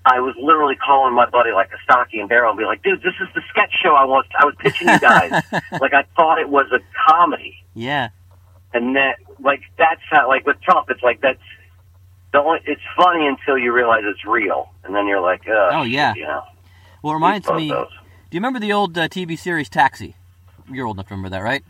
I 0.06 0.20
was 0.20 0.34
literally 0.40 0.76
calling 0.76 1.14
my 1.14 1.28
buddy 1.28 1.52
like 1.52 1.68
Kostaki 1.70 2.20
and 2.20 2.30
Daryl 2.30 2.48
and 2.50 2.58
be 2.58 2.64
like, 2.64 2.82
"Dude, 2.82 3.02
this 3.02 3.12
is 3.20 3.28
the 3.34 3.42
sketch 3.50 3.72
show 3.82 3.94
I 3.94 4.04
was 4.04 4.24
I 4.38 4.46
was 4.46 4.54
pitching 4.58 4.88
you 4.88 4.98
guys." 4.98 5.30
like 5.80 5.92
I 5.92 6.04
thought 6.16 6.38
it 6.38 6.48
was 6.48 6.66
a 6.72 6.80
comedy. 7.08 7.54
Yeah. 7.74 8.08
and 8.72 8.96
that 8.96 9.16
like 9.40 9.60
that's 9.76 10.00
how 10.10 10.26
like 10.28 10.46
with 10.46 10.60
Trump, 10.62 10.88
it's 10.90 11.02
like 11.02 11.20
that's 11.20 11.38
the 12.32 12.38
only. 12.40 12.60
It's 12.64 12.80
funny 12.96 13.26
until 13.26 13.58
you 13.58 13.72
realize 13.72 14.02
it's 14.04 14.24
real, 14.24 14.70
and 14.84 14.94
then 14.94 15.06
you're 15.06 15.20
like, 15.20 15.42
Oh, 15.48 15.82
yeah. 15.82 16.14
you 16.14 16.22
know. 16.22 16.42
Well, 17.02 17.12
it 17.12 17.16
reminds 17.16 17.48
me. 17.50 17.68
Do 17.68 18.36
you 18.36 18.38
remember 18.40 18.58
the 18.60 18.72
old 18.72 18.96
uh, 18.96 19.08
TV 19.08 19.36
series 19.38 19.68
Taxi? 19.68 20.14
You're 20.70 20.86
old 20.86 20.96
enough 20.96 21.08
to 21.08 21.14
remember 21.14 21.30
that, 21.30 21.42
right? 21.42 21.64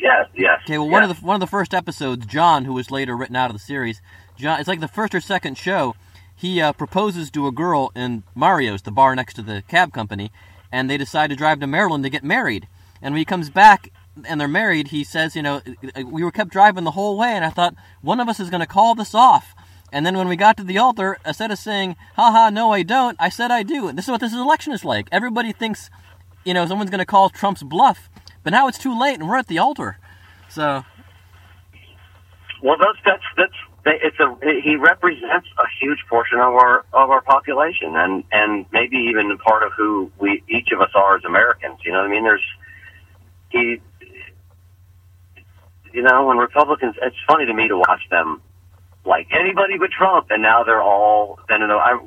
Yes, 0.00 0.28
yes. 0.34 0.60
Okay, 0.64 0.78
well, 0.78 0.88
one 0.88 1.02
of 1.02 1.08
the 1.08 1.26
one 1.26 1.34
of 1.34 1.40
the 1.40 1.46
first 1.46 1.74
episodes, 1.74 2.24
John, 2.26 2.64
who 2.64 2.72
was 2.72 2.90
later 2.90 3.16
written 3.16 3.36
out 3.36 3.50
of 3.50 3.56
the 3.56 3.62
series, 3.62 4.00
John, 4.36 4.60
it's 4.60 4.68
like 4.68 4.80
the 4.80 4.88
first 4.88 5.14
or 5.14 5.20
second 5.20 5.58
show. 5.58 5.94
He 6.36 6.60
uh, 6.60 6.72
proposes 6.72 7.32
to 7.32 7.48
a 7.48 7.52
girl 7.52 7.90
in 7.96 8.22
Mario's, 8.32 8.82
the 8.82 8.92
bar 8.92 9.16
next 9.16 9.34
to 9.34 9.42
the 9.42 9.64
cab 9.66 9.92
company, 9.92 10.30
and 10.70 10.88
they 10.88 10.96
decide 10.96 11.30
to 11.30 11.36
drive 11.36 11.58
to 11.60 11.66
Maryland 11.66 12.04
to 12.04 12.10
get 12.10 12.22
married. 12.22 12.68
And 13.02 13.12
when 13.12 13.18
he 13.18 13.24
comes 13.24 13.50
back 13.50 13.90
and 14.24 14.40
they're 14.40 14.46
married, 14.46 14.88
he 14.88 15.02
says, 15.02 15.34
you 15.34 15.42
know, 15.42 15.62
we 16.04 16.22
were 16.22 16.30
kept 16.30 16.50
driving 16.50 16.84
the 16.84 16.92
whole 16.92 17.18
way, 17.18 17.30
and 17.32 17.44
I 17.44 17.50
thought 17.50 17.74
one 18.02 18.20
of 18.20 18.28
us 18.28 18.38
is 18.38 18.50
going 18.50 18.60
to 18.60 18.66
call 18.66 18.94
this 18.94 19.16
off. 19.16 19.52
And 19.92 20.06
then 20.06 20.16
when 20.16 20.28
we 20.28 20.36
got 20.36 20.56
to 20.58 20.64
the 20.64 20.78
altar, 20.78 21.18
instead 21.26 21.50
of 21.50 21.58
saying, 21.58 21.96
haha, 22.14 22.50
no, 22.50 22.72
I 22.72 22.82
don't, 22.82 23.16
I 23.18 23.30
said 23.30 23.50
I 23.50 23.62
do. 23.62 23.88
And 23.88 23.98
this 23.98 24.04
is 24.04 24.10
what 24.10 24.20
this 24.20 24.34
election 24.34 24.72
is 24.72 24.84
like. 24.84 25.08
Everybody 25.10 25.52
thinks, 25.52 25.90
you 26.44 26.54
know, 26.54 26.66
someone's 26.66 26.90
going 26.90 27.00
to 27.00 27.06
call 27.06 27.30
Trump's 27.30 27.62
bluff, 27.62 28.08
but 28.42 28.50
now 28.50 28.68
it's 28.68 28.78
too 28.78 28.98
late, 28.98 29.18
and 29.18 29.28
we're 29.28 29.38
at 29.38 29.46
the 29.48 29.58
altar. 29.58 29.98
So, 30.48 30.84
Well, 32.62 32.76
that's 32.78 32.98
that's 33.04 33.22
that's 33.36 33.52
it's 33.86 34.18
a 34.20 34.36
he 34.62 34.76
represents 34.76 35.48
a 35.58 35.66
huge 35.80 35.98
portion 36.08 36.38
of 36.38 36.54
our 36.54 36.84
of 36.92 37.10
our 37.10 37.20
population, 37.20 37.96
and 37.96 38.24
and 38.32 38.66
maybe 38.72 38.96
even 38.96 39.36
part 39.38 39.62
of 39.62 39.72
who 39.76 40.10
we 40.18 40.42
each 40.48 40.68
of 40.72 40.80
us 40.80 40.90
are 40.94 41.16
as 41.16 41.24
Americans. 41.24 41.78
You 41.84 41.92
know, 41.92 41.98
what 41.98 42.08
I 42.08 42.10
mean, 42.10 42.24
there's 42.24 42.44
he. 43.50 43.80
You 45.92 46.02
know, 46.02 46.26
when 46.26 46.36
Republicans, 46.36 46.96
it's 47.00 47.16
funny 47.26 47.46
to 47.46 47.54
me 47.54 47.68
to 47.68 47.78
watch 47.78 48.02
them 48.10 48.42
like 49.06 49.26
anybody 49.32 49.78
but 49.78 49.90
Trump, 49.90 50.26
and 50.30 50.42
now 50.42 50.64
they're 50.64 50.82
all. 50.82 51.38
Then 51.48 51.62
you 51.62 51.66
know, 51.66 51.78
I 51.78 51.98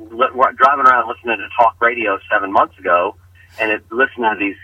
driving 0.56 0.86
around 0.86 1.08
listening 1.08 1.38
to 1.38 1.48
talk 1.56 1.80
radio 1.80 2.18
seven 2.30 2.52
months 2.52 2.78
ago, 2.78 3.16
and 3.60 3.70
it, 3.70 3.84
listening 3.90 4.30
to 4.32 4.36
these 4.38 4.56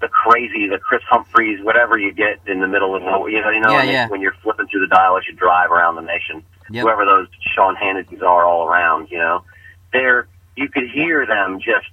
the 0.00 0.08
crazy, 0.08 0.66
the 0.66 0.78
Chris 0.78 1.02
Humphreys, 1.10 1.62
whatever 1.62 1.98
you 1.98 2.10
get 2.12 2.40
in 2.46 2.60
the 2.60 2.66
middle 2.66 2.94
of 2.94 3.02
nowhere. 3.02 3.28
You 3.30 3.42
know, 3.42 3.50
you 3.50 3.60
know, 3.60 3.70
Yeah, 3.70 3.78
when, 3.78 3.88
yeah. 3.88 4.08
when 4.08 4.20
you're 4.22 4.34
flipping 4.42 4.66
through 4.68 4.80
the 4.80 4.94
dial 4.94 5.18
as 5.18 5.24
you 5.28 5.34
drive 5.34 5.70
around 5.70 5.96
the 5.96 6.00
nation, 6.02 6.42
Yep. 6.70 6.84
whoever 6.84 7.04
those 7.04 7.26
Sean 7.54 7.74
Hannity's 7.76 8.22
are 8.22 8.44
all 8.46 8.66
around. 8.66 9.08
You 9.10 9.18
know, 9.18 9.44
they're 9.92 10.26
you 10.56 10.68
could 10.68 10.88
hear 10.90 11.26
them 11.26 11.58
just 11.58 11.90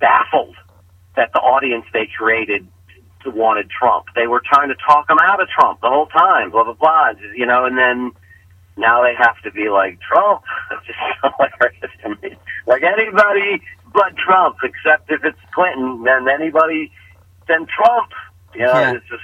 baffled 0.00 0.54
that 1.16 1.32
the 1.32 1.38
audience 1.40 1.84
they 1.92 2.08
created 2.16 2.66
wanted 3.26 3.70
Trump. 3.70 4.04
They 4.14 4.26
were 4.26 4.42
trying 4.44 4.68
to 4.68 4.74
talk 4.86 5.08
him 5.08 5.16
out 5.18 5.40
of 5.40 5.48
Trump 5.48 5.80
the 5.80 5.88
whole 5.88 6.06
time, 6.06 6.50
blah 6.50 6.64
blah 6.64 6.74
blah. 6.74 7.12
You 7.34 7.46
know, 7.46 7.64
and 7.64 7.76
then 7.78 8.12
now 8.76 9.02
they 9.02 9.14
have 9.16 9.40
to 9.44 9.50
be 9.50 9.68
like 9.70 9.98
Trump. 10.00 10.42
It's 10.70 10.86
just 10.86 10.98
hilarious 11.22 11.90
to 12.02 12.08
me. 12.28 12.36
Like 12.66 12.82
anybody 12.82 13.62
but 13.94 14.16
Trump, 14.18 14.56
except 14.62 15.10
if 15.10 15.24
it's 15.24 15.38
Clinton, 15.54 16.02
then 16.04 16.28
anybody 16.28 16.92
then 17.48 17.66
Trump. 17.66 18.10
You 18.54 18.62
know, 18.62 18.72
Yeah. 18.72 18.92
it's 18.94 19.08
just 19.08 19.22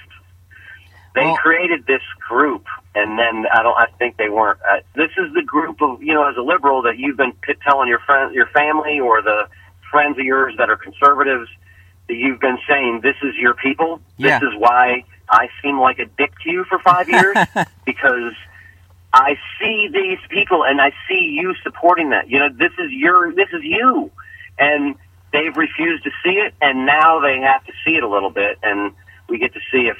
they 1.14 1.22
Well- 1.26 1.36
created 1.36 1.86
this 1.86 2.02
group, 2.28 2.66
and 2.94 3.18
then 3.18 3.46
I 3.52 3.62
don't. 3.62 3.76
I 3.76 3.86
think 3.98 4.16
they 4.16 4.28
weren't. 4.28 4.60
Uh, 4.62 4.80
this 4.94 5.10
is 5.18 5.32
the 5.34 5.42
group 5.42 5.82
of 5.82 6.02
you 6.02 6.14
know, 6.14 6.24
as 6.28 6.36
a 6.36 6.42
liberal, 6.42 6.82
that 6.82 6.98
you've 6.98 7.16
been 7.16 7.32
telling 7.62 7.88
your 7.88 7.98
friend, 8.00 8.32
your 8.34 8.46
family, 8.46 9.00
or 9.00 9.20
the 9.20 9.48
friends 9.90 10.18
of 10.18 10.24
yours 10.24 10.54
that 10.58 10.70
are 10.70 10.76
conservatives, 10.76 11.50
that 12.08 12.14
you've 12.14 12.38
been 12.40 12.58
saying 12.68 13.00
this 13.02 13.16
is 13.22 13.34
your 13.36 13.54
people. 13.54 14.00
Yeah. 14.18 14.38
This 14.38 14.50
is 14.50 14.56
why 14.56 15.04
I 15.28 15.48
seem 15.62 15.80
like 15.80 15.98
a 15.98 16.06
dick 16.06 16.32
to 16.44 16.50
you 16.50 16.64
for 16.64 16.78
five 16.78 17.08
years 17.08 17.36
because 17.84 18.32
I 19.12 19.36
see 19.60 19.88
these 19.92 20.18
people 20.28 20.62
and 20.64 20.80
I 20.80 20.92
see 21.08 21.36
you 21.40 21.54
supporting 21.64 22.10
that. 22.10 22.28
You 22.30 22.38
know, 22.38 22.48
this 22.50 22.72
is 22.78 22.92
your, 22.92 23.32
this 23.32 23.48
is 23.52 23.62
you, 23.64 24.10
and 24.60 24.94
they've 25.32 25.56
refused 25.56 26.04
to 26.04 26.10
see 26.22 26.34
it, 26.34 26.54
and 26.60 26.86
now 26.86 27.18
they 27.20 27.40
have 27.40 27.64
to 27.64 27.72
see 27.84 27.96
it 27.96 28.04
a 28.04 28.08
little 28.08 28.30
bit, 28.30 28.58
and 28.62 28.92
we 29.28 29.38
get 29.38 29.54
to 29.54 29.60
see 29.72 29.88
if 29.88 29.96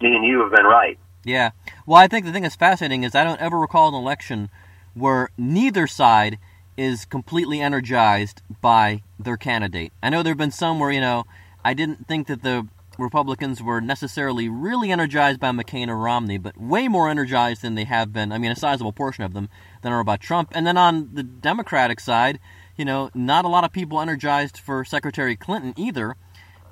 me 0.00 0.14
and 0.14 0.24
you 0.24 0.40
have 0.42 0.50
been 0.50 0.66
right. 0.66 0.98
Yeah. 1.24 1.50
Well, 1.86 1.98
I 1.98 2.08
think 2.08 2.26
the 2.26 2.32
thing 2.32 2.42
that's 2.42 2.56
fascinating 2.56 3.04
is 3.04 3.14
I 3.14 3.24
don't 3.24 3.40
ever 3.40 3.58
recall 3.58 3.88
an 3.88 3.94
election 3.94 4.50
where 4.94 5.30
neither 5.36 5.86
side 5.86 6.38
is 6.76 7.04
completely 7.04 7.60
energized 7.60 8.42
by 8.60 9.02
their 9.18 9.36
candidate. 9.36 9.92
I 10.02 10.10
know 10.10 10.22
there 10.22 10.32
have 10.32 10.38
been 10.38 10.50
some 10.50 10.78
where, 10.78 10.90
you 10.90 11.00
know, 11.00 11.24
I 11.64 11.74
didn't 11.74 12.06
think 12.06 12.26
that 12.28 12.42
the 12.42 12.68
Republicans 12.98 13.62
were 13.62 13.80
necessarily 13.80 14.48
really 14.48 14.90
energized 14.90 15.40
by 15.40 15.50
McCain 15.50 15.88
or 15.88 15.96
Romney, 15.96 16.38
but 16.38 16.56
way 16.56 16.88
more 16.88 17.08
energized 17.08 17.62
than 17.62 17.74
they 17.74 17.84
have 17.84 18.12
been. 18.12 18.32
I 18.32 18.38
mean, 18.38 18.50
a 18.50 18.56
sizable 18.56 18.92
portion 18.92 19.24
of 19.24 19.34
them 19.34 19.48
than 19.82 19.92
are 19.92 20.00
about 20.00 20.20
Trump. 20.20 20.52
And 20.54 20.66
then 20.66 20.76
on 20.76 21.10
the 21.12 21.22
Democratic 21.22 22.00
side, 22.00 22.38
you 22.76 22.84
know, 22.84 23.10
not 23.14 23.44
a 23.44 23.48
lot 23.48 23.64
of 23.64 23.72
people 23.72 24.00
energized 24.00 24.58
for 24.58 24.84
Secretary 24.84 25.36
Clinton 25.36 25.74
either. 25.76 26.16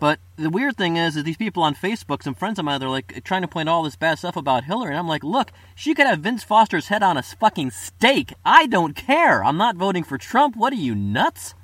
But 0.01 0.19
the 0.37 0.51
weird 0.51 0.77
thing 0.77 0.97
is, 0.97 1.17
is 1.17 1.25
these 1.25 1.37
people 1.37 1.63
on 1.63 1.75
Facebook, 1.75 2.23
some 2.23 2.35
friends 2.35 2.59
of 2.59 2.65
mine, 2.65 2.81
they're 2.81 2.89
like 2.89 3.23
trying 3.25 3.43
to 3.43 3.49
point 3.49 3.69
all 3.69 3.83
this 3.83 3.97
bad 3.97 4.19
stuff 4.19 4.37
about 4.37 4.65
Hillary, 4.65 4.91
and 4.91 4.99
I'm 4.99 5.09
like, 5.09 5.25
look, 5.25 5.53
she 5.75 5.95
could 5.95 6.07
have 6.07 6.19
Vince 6.19 6.45
Foster's 6.45 6.89
head 6.89 7.03
on 7.03 7.17
a 7.17 7.23
fucking 7.23 7.71
stake. 7.71 8.35
I 8.45 8.67
don't 8.67 8.95
care. 8.95 9.43
I'm 9.45 9.57
not 9.57 9.77
voting 9.77 10.05
for 10.05 10.19
Trump. 10.19 10.57
What 10.57 10.73
are 10.73 10.77
you 10.77 10.95
nuts? 10.95 11.55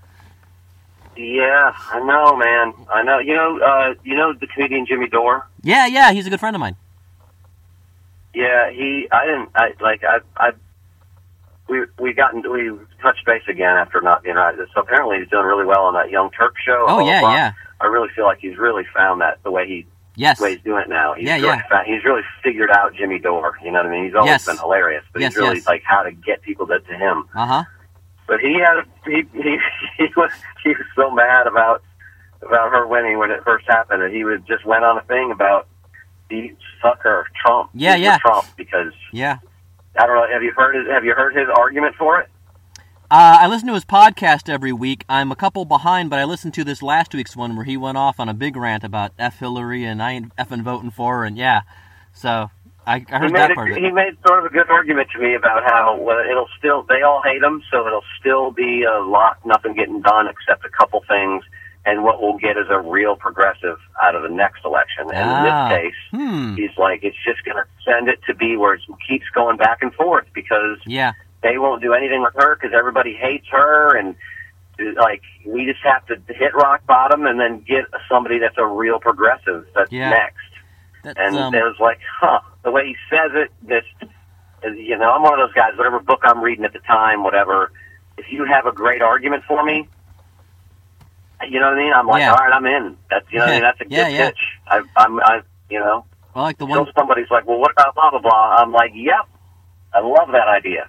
Yeah, 1.17 1.75
I 1.77 2.01
know, 2.01 2.37
man. 2.37 2.73
I 2.91 3.03
know. 3.03 3.19
You 3.19 3.35
know, 3.35 3.59
uh, 3.59 3.95
you 4.05 4.17
know 4.17 4.33
the 4.33 4.47
comedian 4.47 4.87
Jimmy 4.87 5.09
Dore. 5.09 5.47
Yeah, 5.63 5.87
yeah, 5.87 6.13
he's 6.13 6.27
a 6.27 6.31
good 6.31 6.41
friend 6.41 6.57
of 6.57 6.61
mine. 6.61 6.77
Yeah, 8.33 8.71
he. 8.71 9.09
I 9.11 9.27
didn't. 9.27 9.51
I 9.55 9.75
like. 9.81 10.03
I. 10.03 10.21
I. 10.37 10.53
We 11.69 11.85
we 11.99 12.13
got 12.15 12.33
into, 12.33 12.51
we 12.51 12.71
touched 13.01 13.25
base 13.27 13.43
again 13.49 13.77
after 13.77 14.01
not 14.01 14.23
being 14.23 14.37
right. 14.37 14.55
So 14.75 14.81
apparently 14.81 15.19
he's 15.21 15.29
doing 15.29 15.45
really 15.45 15.65
well 15.67 15.85
on 15.85 15.95
that 15.95 16.11
Young 16.11 16.31
Turk 16.31 16.55
show. 16.65 16.85
Oh, 16.89 17.01
yeah, 17.07 17.21
yeah. 17.23 17.53
I 17.81 17.87
really 17.87 18.09
feel 18.15 18.25
like 18.25 18.39
he's 18.39 18.57
really 18.59 18.85
found 18.95 19.21
that 19.21 19.43
the 19.43 19.51
way 19.51 19.67
he 19.67 19.87
Yes. 20.17 20.39
the 20.39 20.45
way 20.45 20.51
he's 20.57 20.65
doing 20.65 20.83
it 20.83 20.89
now. 20.89 21.15
He's 21.15 21.27
Yeah, 21.27 21.37
really 21.37 21.47
yeah. 21.47 21.63
fa- 21.69 21.83
he's 21.87 22.05
really 22.05 22.23
figured 22.43 22.71
out 22.71 22.95
Jimmy 22.95 23.19
Dore. 23.19 23.57
You 23.65 23.71
know 23.71 23.79
what 23.79 23.87
I 23.87 23.91
mean? 23.91 24.05
He's 24.05 24.15
always 24.15 24.29
Yes. 24.31 24.45
been 24.47 24.59
hilarious, 24.59 25.05
but 25.13 25.23
Yes, 25.23 25.33
he's 25.33 25.39
really 25.41 25.57
yes. 25.57 25.67
like 25.67 25.83
how 25.85 26.03
to 26.03 26.13
get 26.13 26.43
people 26.43 26.67
to, 26.67 26.79
to 26.81 26.93
him. 26.95 27.25
Uh 27.35 27.47
huh. 27.47 27.65
But 28.27 28.41
he 28.41 28.55
had 28.61 28.79
a, 28.79 28.85
he, 29.09 29.23
he 29.33 29.59
he 29.97 30.09
was 30.17 30.31
he 30.63 30.71
was 30.71 30.87
so 30.95 31.11
mad 31.11 31.47
about 31.47 31.83
about 32.43 32.71
her 32.73 32.87
winning 32.87 33.19
when 33.19 33.31
it 33.31 33.43
first 33.45 33.67
happened 33.67 34.03
that 34.03 34.11
he 34.13 34.25
was 34.25 34.41
just 34.47 34.65
went 34.67 34.85
on 34.85 34.99
a 34.99 35.03
thing 35.03 35.31
about 35.31 35.69
the 36.29 36.55
sucker 36.83 37.27
Trump. 37.45 37.71
Yeah, 37.75 37.95
yeah. 37.97 38.19
Trump 38.19 38.47
because 38.57 38.93
Yeah. 39.13 39.39
I 39.99 40.07
don't 40.07 40.17
know. 40.17 40.27
Have 40.33 40.43
you 40.43 40.53
heard 40.57 40.75
his 40.77 40.87
Have 40.89 41.05
you 41.05 41.15
heard 41.15 41.35
his 41.35 41.49
argument 41.57 41.97
for 41.97 42.21
it? 42.21 42.29
Uh, 43.11 43.39
I 43.41 43.49
listen 43.49 43.67
to 43.67 43.75
his 43.75 43.85
podcast 43.85 44.49
every 44.49 44.73
week. 44.73 45.05
I'm 45.09 45.33
a 45.33 45.37
couple 45.37 45.65
behind, 45.65 46.11
but 46.11 46.21
I 46.21 46.25
listened 46.25 46.55
to 46.55 46.63
this 46.63 46.81
last 46.81 47.13
week's 47.13 47.35
one 47.35 47.57
where 47.57 47.65
he 47.65 47.77
went 47.77 47.99
off 47.99 48.21
on 48.21 48.29
a 48.29 48.35
big 48.35 48.55
rant 48.55 48.85
about 48.85 49.11
F 49.19 49.41
Hillary 49.41 49.85
and 49.85 50.01
I 50.01 50.13
ain't 50.13 50.37
effing 50.37 50.63
voting 50.63 50.93
for 50.93 51.19
her, 51.19 51.25
and 51.25 51.37
yeah. 51.37 51.63
So 52.13 52.51
I, 52.87 53.05
I 53.11 53.19
heard 53.19 53.31
he 53.31 53.37
that 53.37 53.55
part 53.57 53.71
a, 53.71 53.73
of 53.73 53.79
he 53.79 53.91
made 53.91 54.17
sort 54.25 54.39
of 54.39 54.45
a 54.45 54.55
good 54.55 54.71
argument 54.71 55.09
to 55.17 55.19
me 55.21 55.35
about 55.35 55.65
how 55.65 55.99
well, 56.01 56.21
it'll 56.21 56.47
still 56.57 56.85
they 56.89 57.03
all 57.03 57.21
hate 57.25 57.43
him, 57.43 57.65
so 57.69 57.85
it'll 57.85 58.05
still 58.21 58.53
be 58.53 58.85
a 58.85 59.01
lot 59.01 59.45
nothing 59.45 59.75
getting 59.75 60.03
done 60.03 60.29
except 60.29 60.65
a 60.65 60.71
couple 60.71 61.03
things, 61.09 61.43
and 61.85 62.05
what 62.05 62.23
we'll 62.23 62.39
get 62.39 62.57
is 62.57 62.67
a 62.71 62.79
real 62.79 63.17
progressive 63.17 63.79
out 64.01 64.15
of 64.15 64.23
the 64.23 64.29
next 64.29 64.65
election. 64.65 65.11
And 65.13 65.19
Ah, 65.19 65.39
in 65.39 65.45
this 65.45 65.79
case, 65.83 66.01
hmm. 66.13 66.55
he's 66.55 66.79
like 66.79 67.03
it's 67.03 67.19
just 67.27 67.45
going 67.45 67.57
to 67.57 67.65
send 67.85 68.09
it 68.09 68.21
to 68.29 68.37
be 68.37 68.57
where 68.57 68.75
it 68.75 68.83
keeps 69.09 69.27
going 69.35 69.57
back 69.57 69.83
and 69.83 69.93
forth 69.95 70.27
because 70.33 70.79
Yeah. 70.87 71.15
They 71.43 71.59
won't 71.59 71.83
do 71.83 71.93
anything 71.95 72.23
with 72.23 72.35
her 72.37 72.57
because 72.57 72.75
everybody 72.77 73.15
hates 73.15 73.47
her 73.51 73.97
and. 73.99 74.17
Like 74.97 75.21
we 75.47 75.67
just 75.67 75.81
have 75.85 76.07
to 76.07 76.17
hit 76.33 76.55
rock 76.55 76.87
bottom 76.87 77.27
and 77.27 77.39
then 77.39 77.61
get 77.69 77.85
somebody 78.11 78.39
that's 78.39 78.57
a 78.57 78.67
real 78.67 78.99
progressive 78.99 79.67
that's 79.75 79.93
Yeah. 79.93 80.09
next. 80.09 80.37
That's, 81.03 81.19
And 81.19 81.37
um, 81.37 81.55
it 81.55 81.63
was 81.63 81.77
like, 81.81 81.99
huh, 82.21 82.41
the 82.65 82.71
way 82.71 82.87
he 82.87 82.97
says 83.11 83.31
it, 83.35 83.53
this, 83.63 83.85
is, 84.63 84.79
you 84.79 84.97
know, 84.97 85.11
I'm 85.13 85.23
one 85.23 85.35
of 85.39 85.47
those 85.47 85.55
guys, 85.55 85.77
whatever 85.77 86.01
book 86.01 86.21
I'm 86.25 86.41
reading 86.43 86.65
at 86.65 86.73
the 86.73 86.79
time, 86.81 87.23
whatever, 87.25 87.73
if 88.19 88.27
you 88.31 88.47
have 88.51 88.67
a 88.67 88.73
great 88.73 89.03
argument 89.03 89.45
for 89.47 89.63
me, 89.65 89.89
you 91.49 91.59
know 91.61 91.67
what 91.71 91.79
I 91.79 91.83
mean? 91.83 91.93
I'm 91.95 92.07
like, 92.07 92.21
Yeah. 92.21 92.33
all 92.33 92.39
right, 92.39 92.53
I'm 92.53 92.67
in. 92.67 92.97
That's, 93.11 93.27
you 93.33 93.39
know 93.39 93.47
what 93.47 93.51
I 93.51 93.55
mean? 93.55 93.63
That's 93.63 93.81
a 93.81 93.85
good 93.85 93.93
Yeah, 93.93 94.09
yeah. 94.09 94.27
pitch. 94.29 94.39
I, 94.67 94.81
I'm, 94.97 95.21
I, 95.21 95.41
you 95.71 95.81
know, 95.81 96.05
I 96.35 96.43
like 96.43 96.59
the 96.59 96.67
one. 96.67 96.87
somebody's 96.97 97.31
like, 97.31 97.47
well, 97.47 97.59
what 97.59 97.73
about 97.73 97.95
blah, 97.95 98.11
blah, 98.11 98.21
blah? 98.21 98.57
I'm 98.61 98.73
like, 98.73 98.93
yep, 98.95 99.27
I 99.95 100.01
love 100.01 100.29
that 100.33 100.49
idea. 100.49 100.89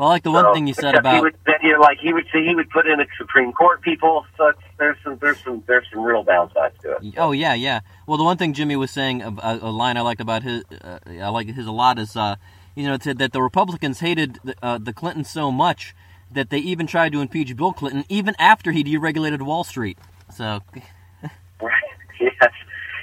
Well, 0.00 0.08
I 0.08 0.12
like 0.12 0.22
the 0.22 0.30
one 0.30 0.44
So, 0.46 0.54
thing 0.54 0.66
you 0.66 0.72
said 0.72 0.94
about. 0.94 1.20
would, 1.20 1.36
then 1.44 1.56
you're 1.62 1.78
like, 1.78 1.98
he 1.98 2.14
would 2.14 2.24
say 2.32 2.42
he 2.42 2.54
would 2.54 2.70
put 2.70 2.86
in 2.86 3.00
the 3.00 3.06
Supreme 3.18 3.52
Court 3.52 3.82
people. 3.82 4.24
So 4.38 4.50
there's 4.78 4.96
some, 5.04 5.18
there's 5.20 5.36
some, 5.44 5.62
there's 5.66 5.84
some 5.92 6.00
real 6.00 6.24
downsides 6.24 6.78
to 6.78 6.92
it. 6.92 7.14
Oh 7.18 7.32
yeah, 7.32 7.52
yeah. 7.52 7.80
Well, 8.06 8.16
the 8.16 8.24
one 8.24 8.38
thing 8.38 8.54
Jimmy 8.54 8.76
was 8.76 8.90
saying, 8.90 9.20
a, 9.20 9.28
a 9.28 9.58
a 9.60 9.70
line 9.70 9.98
I 9.98 10.00
liked 10.00 10.22
about 10.22 10.42
his, 10.42 10.64
uh, 10.82 11.00
I 11.06 11.28
like 11.28 11.48
his 11.48 11.66
a 11.66 11.70
lot 11.70 11.98
is, 11.98 12.16
uh, 12.16 12.36
you 12.74 12.86
know, 12.86 12.94
it 12.94 13.02
said 13.02 13.18
that 13.18 13.32
the 13.34 13.42
Republicans 13.42 14.00
hated 14.00 14.38
the, 14.42 14.54
uh, 14.62 14.78
the 14.78 14.94
Clintons 14.94 15.28
so 15.28 15.52
much 15.52 15.94
that 16.32 16.48
they 16.48 16.60
even 16.60 16.86
tried 16.86 17.12
to 17.12 17.20
impeach 17.20 17.54
Bill 17.54 17.74
Clinton 17.74 18.06
even 18.08 18.34
after 18.38 18.72
he 18.72 18.82
deregulated 18.82 19.42
Wall 19.42 19.64
Street. 19.64 19.98
So 20.34 20.60
Right. 21.60 21.72
Yes. 22.18 22.52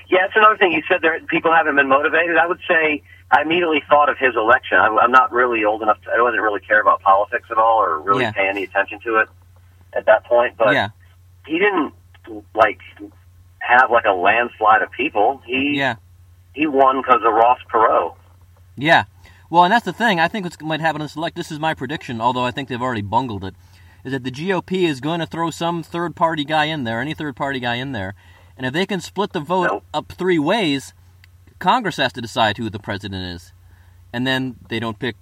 Yeah, 0.10 0.25
it's 0.25 0.36
another 0.36 0.57
thing. 0.57 0.71
You 0.71 0.81
said 0.88 1.03
there 1.03 1.19
people 1.27 1.53
haven't 1.53 1.75
been 1.75 1.89
motivated. 1.89 2.38
I 2.38 2.47
would 2.47 2.62
say 2.67 3.03
I 3.32 3.42
immediately 3.42 3.84
thought 3.90 4.10
of 4.10 4.18
his 4.18 4.36
election. 4.36 4.78
I'm, 4.80 4.98
I'm 4.98 5.12
not 5.12 5.32
really 5.34 5.66
old 5.66 5.82
enough. 5.82 6.02
To, 6.04 6.12
I 6.12 6.22
wasn't 6.22 6.42
really 6.44 6.62
care 6.62 6.80
about 6.82 7.02
politics 7.02 7.48
at 7.52 7.58
all, 7.58 7.80
or 7.84 8.00
really 8.00 8.24
Yeah. 8.24 8.32
pay 8.32 8.48
any 8.48 8.63
attention 8.63 9.00
to 9.02 9.18
it 9.18 9.30
at 9.94 10.06
that 10.06 10.24
point. 10.26 10.56
But 10.58 10.74
yeah, 10.74 10.90
he 11.46 11.60
didn't 11.60 11.94
like 12.56 12.80
have 13.60 13.92
like 13.92 14.06
a 14.06 14.12
landslide 14.13 14.82
of 14.82 14.92
people. 14.92 15.42
He 15.46 15.78
yeah, 15.78 15.96
he 16.54 16.68
won 16.68 17.02
because 17.02 17.22
of 17.26 17.34
Ross 17.34 17.60
Perot. 17.72 18.16
yeah. 18.78 19.06
Well, 19.50 19.63
and 19.63 19.72
that's 19.72 19.86
the 19.86 19.94
thing. 19.94 20.20
I 20.20 20.28
think 20.28 20.44
what's 20.46 20.60
might 20.62 20.82
happen 20.82 21.00
in 21.02 21.06
this 21.06 21.13
select. 21.13 21.36
This 21.38 21.52
is 21.52 21.60
my 21.60 21.74
prediction, 21.74 22.20
although 22.20 22.44
I 22.44 22.52
think 22.52 22.68
they've 22.68 22.82
already 22.82 23.02
bungled 23.02 23.44
it. 23.46 23.56
Is 24.04 24.12
that 24.12 24.24
the 24.26 24.32
GOP 24.32 24.84
is 24.88 25.00
going 25.00 25.20
to 25.22 25.26
throw 25.26 25.52
some 25.52 25.84
third 25.84 26.16
party 26.18 26.44
guy 26.46 26.66
in 26.66 26.84
there, 26.84 27.00
any 27.02 27.13
third 27.13 27.36
party 27.38 27.60
guy 27.62 27.76
in 27.76 27.92
there, 27.94 28.13
and 28.58 28.66
if 28.66 28.74
they 28.74 28.86
can 28.86 29.00
split 29.02 29.32
the 29.34 29.40
vote 29.40 29.68
Nope. 29.72 29.84
up 29.94 30.12
three 30.12 30.38
ways, 30.40 30.94
Congress 31.60 31.98
has 31.98 32.13
to 32.13 32.22
decide 32.22 32.58
who 32.58 32.70
the 32.70 32.80
president 32.80 33.24
is, 33.36 33.52
and 34.13 34.26
then 34.28 34.56
they 34.70 34.80
don't 34.80 35.00
pick 35.00 35.15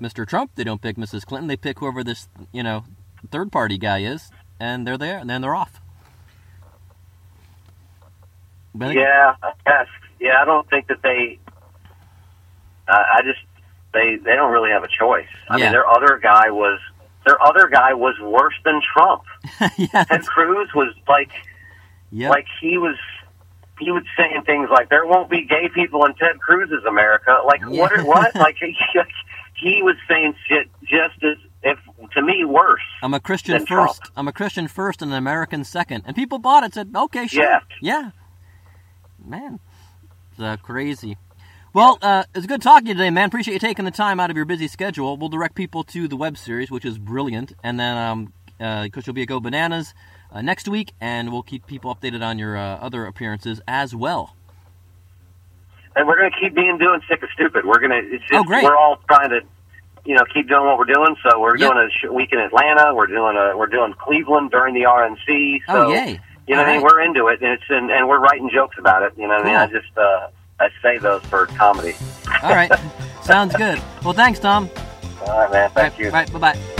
Mr. 0.00 0.26
Trump, 0.26 0.52
they 0.54 0.64
don't 0.64 0.80
pick 0.80 0.96
Mrs. 0.96 1.26
Clinton, 1.26 1.48
they 1.48 1.56
pick 1.56 1.78
whoever 1.80 2.02
this 2.04 2.28
you 2.52 2.62
know 2.62 2.84
third 3.30 3.52
party 3.52 3.76
guy 3.78 4.00
is, 4.00 4.30
and 4.58 4.86
they're 4.86 4.98
there, 4.98 5.18
and 5.18 5.28
then 5.28 5.40
they're 5.42 5.54
off. 5.54 5.80
Yeah, 8.94 9.34
yes, 9.66 9.86
yeah. 10.20 10.40
I 10.40 10.44
don't 10.44 10.68
think 10.70 10.86
that 10.88 11.02
they. 11.02 11.38
Uh, 12.88 12.92
I 13.14 13.22
just 13.22 13.40
they 13.92 14.16
they 14.16 14.34
don't 14.36 14.52
really 14.52 14.70
have 14.70 14.84
a 14.84 14.88
choice. 14.88 15.26
I 15.48 15.58
Yeah. 15.58 15.64
mean, 15.64 15.72
their 15.72 15.88
other 15.88 16.18
guy 16.22 16.50
was 16.50 16.78
their 17.26 17.42
other 17.42 17.68
guy 17.68 17.94
was 17.94 18.14
worse 18.20 18.54
than 18.64 18.80
Trump. 18.94 19.22
yeah, 19.76 20.04
Ted 20.04 20.24
Cruz 20.24 20.68
was 20.74 20.94
like 21.08 21.30
yeah, 22.12 22.30
like 22.30 22.46
he 22.60 22.78
was 22.78 22.96
he 23.80 23.90
was 23.90 24.04
saying 24.16 24.42
things 24.46 24.68
like 24.70 24.88
there 24.90 25.04
won't 25.06 25.30
be 25.30 25.44
gay 25.44 25.68
people 25.74 26.04
in 26.04 26.14
Ted 26.14 26.38
Cruz's 26.40 26.84
America. 26.86 27.38
Like 27.44 27.62
what 27.68 27.92
Yeah. 27.96 28.02
what? 28.04 28.34
like 28.34 28.56
he, 28.60 28.76
he 29.56 29.82
was 29.82 29.96
saying 30.08 30.34
shit 30.48 30.68
just 30.82 31.22
as 31.24 31.36
if 31.62 31.78
to 32.12 32.22
me 32.22 32.44
worse. 32.44 32.80
I'm 33.02 33.14
a 33.14 33.20
Christian 33.20 33.56
than 33.58 33.66
Trump. 33.66 33.88
first. 33.90 34.12
I'm 34.16 34.28
a 34.28 34.32
Christian 34.32 34.68
first 34.68 35.02
and 35.02 35.10
an 35.10 35.18
American 35.18 35.64
second. 35.64 36.04
And 36.06 36.14
people 36.16 36.38
bought 36.38 36.64
it. 36.64 36.74
Said, 36.74 36.90
okay, 36.94 37.26
sure. 37.26 37.42
Yeah. 37.42 37.60
Yeah. 37.80 38.10
Man, 39.24 39.60
it's 40.30 40.40
uh, 40.40 40.56
crazy. 40.62 41.16
Well, 41.72 41.98
uh, 42.02 42.24
it's 42.34 42.46
good 42.46 42.62
talking 42.62 42.86
to 42.86 42.88
you 42.92 42.94
today, 42.94 43.10
man. 43.10 43.28
Appreciate 43.28 43.54
you 43.54 43.60
taking 43.60 43.84
the 43.84 43.90
time 43.92 44.18
out 44.18 44.30
of 44.30 44.36
your 44.36 44.44
busy 44.46 44.66
schedule. 44.66 45.16
We'll 45.16 45.28
direct 45.28 45.54
people 45.54 45.84
to 45.84 46.08
the 46.08 46.16
web 46.16 46.36
series, 46.36 46.70
which 46.70 46.84
is 46.84 46.98
brilliant, 46.98 47.52
and 47.62 47.78
then 47.78 47.96
um, 47.96 48.32
uh, 48.60 48.88
Coach 48.88 49.06
will 49.06 49.14
be 49.14 49.22
at 49.22 49.28
Go 49.28 49.40
Bananas 49.40 49.94
uh, 50.32 50.42
next 50.42 50.68
week, 50.68 50.92
and 51.00 51.32
we'll 51.32 51.42
keep 51.42 51.66
people 51.66 51.94
updated 51.94 52.22
on 52.24 52.38
your 52.38 52.56
uh, 52.56 52.76
other 52.76 53.06
appearances 53.06 53.60
as 53.66 53.94
well. 53.94 54.36
And 55.96 56.06
we're 56.06 56.18
going 56.18 56.30
to 56.30 56.38
keep 56.40 56.54
being 56.54 56.78
doing 56.78 57.00
sick 57.08 57.22
or 57.22 57.28
stupid. 57.34 57.64
We're 57.64 57.80
going 57.80 57.90
to 57.90 57.98
it's 58.14 58.22
just 58.22 58.34
Oh, 58.34 58.44
great. 58.44 58.62
we're 58.62 58.76
all 58.76 58.98
trying 59.08 59.30
to 59.30 59.40
you 60.04 60.14
know 60.14 60.22
keep 60.32 60.48
doing 60.48 60.64
what 60.64 60.78
we're 60.78 60.84
doing. 60.84 61.16
So 61.28 61.40
we're 61.40 61.56
Yep. 61.56 61.72
doing 61.72 61.86
a 61.86 61.90
sh- 61.90 62.10
week 62.10 62.32
in 62.32 62.38
Atlanta. 62.38 62.94
We're 62.94 63.08
doing 63.08 63.36
a 63.36 63.56
we're 63.56 63.66
doing 63.66 63.92
Cleveland 63.98 64.50
during 64.52 64.74
the 64.74 64.82
RNC. 64.82 65.62
So 65.66 65.86
oh, 65.88 65.92
yay! 65.92 66.20
you 66.46 66.54
know 66.54 66.62
All 66.62 66.68
I 66.68 66.72
mean? 66.74 66.82
right. 66.82 66.92
We're 66.92 67.00
into 67.02 67.26
it, 67.26 67.42
and 67.42 67.52
it's 67.52 67.64
and, 67.68 67.90
and 67.90 68.08
we're 68.08 68.20
writing 68.20 68.50
jokes 68.54 68.76
about 68.78 69.02
it. 69.02 69.12
You 69.18 69.26
know 69.26 69.34
what 69.34 69.46
I 69.46 69.48
mean? 69.48 69.56
I 69.56 69.66
just 69.66 69.98
uh, 69.98 70.28
I 70.60 70.68
say 70.80 70.98
those 70.98 71.22
for 71.24 71.46
comedy. 71.46 71.94
All 72.42 72.54
right, 72.54 72.70
sounds 73.24 73.54
good. 73.56 73.80
Well, 74.04 74.14
thanks, 74.14 74.38
Tom. 74.38 74.70
All 75.26 75.40
right, 75.40 75.50
man. 75.52 75.70
Thank 75.70 75.94
All 75.94 76.00
you. 76.02 76.10
right, 76.10 76.32
bye 76.32 76.38
bye. 76.38 76.79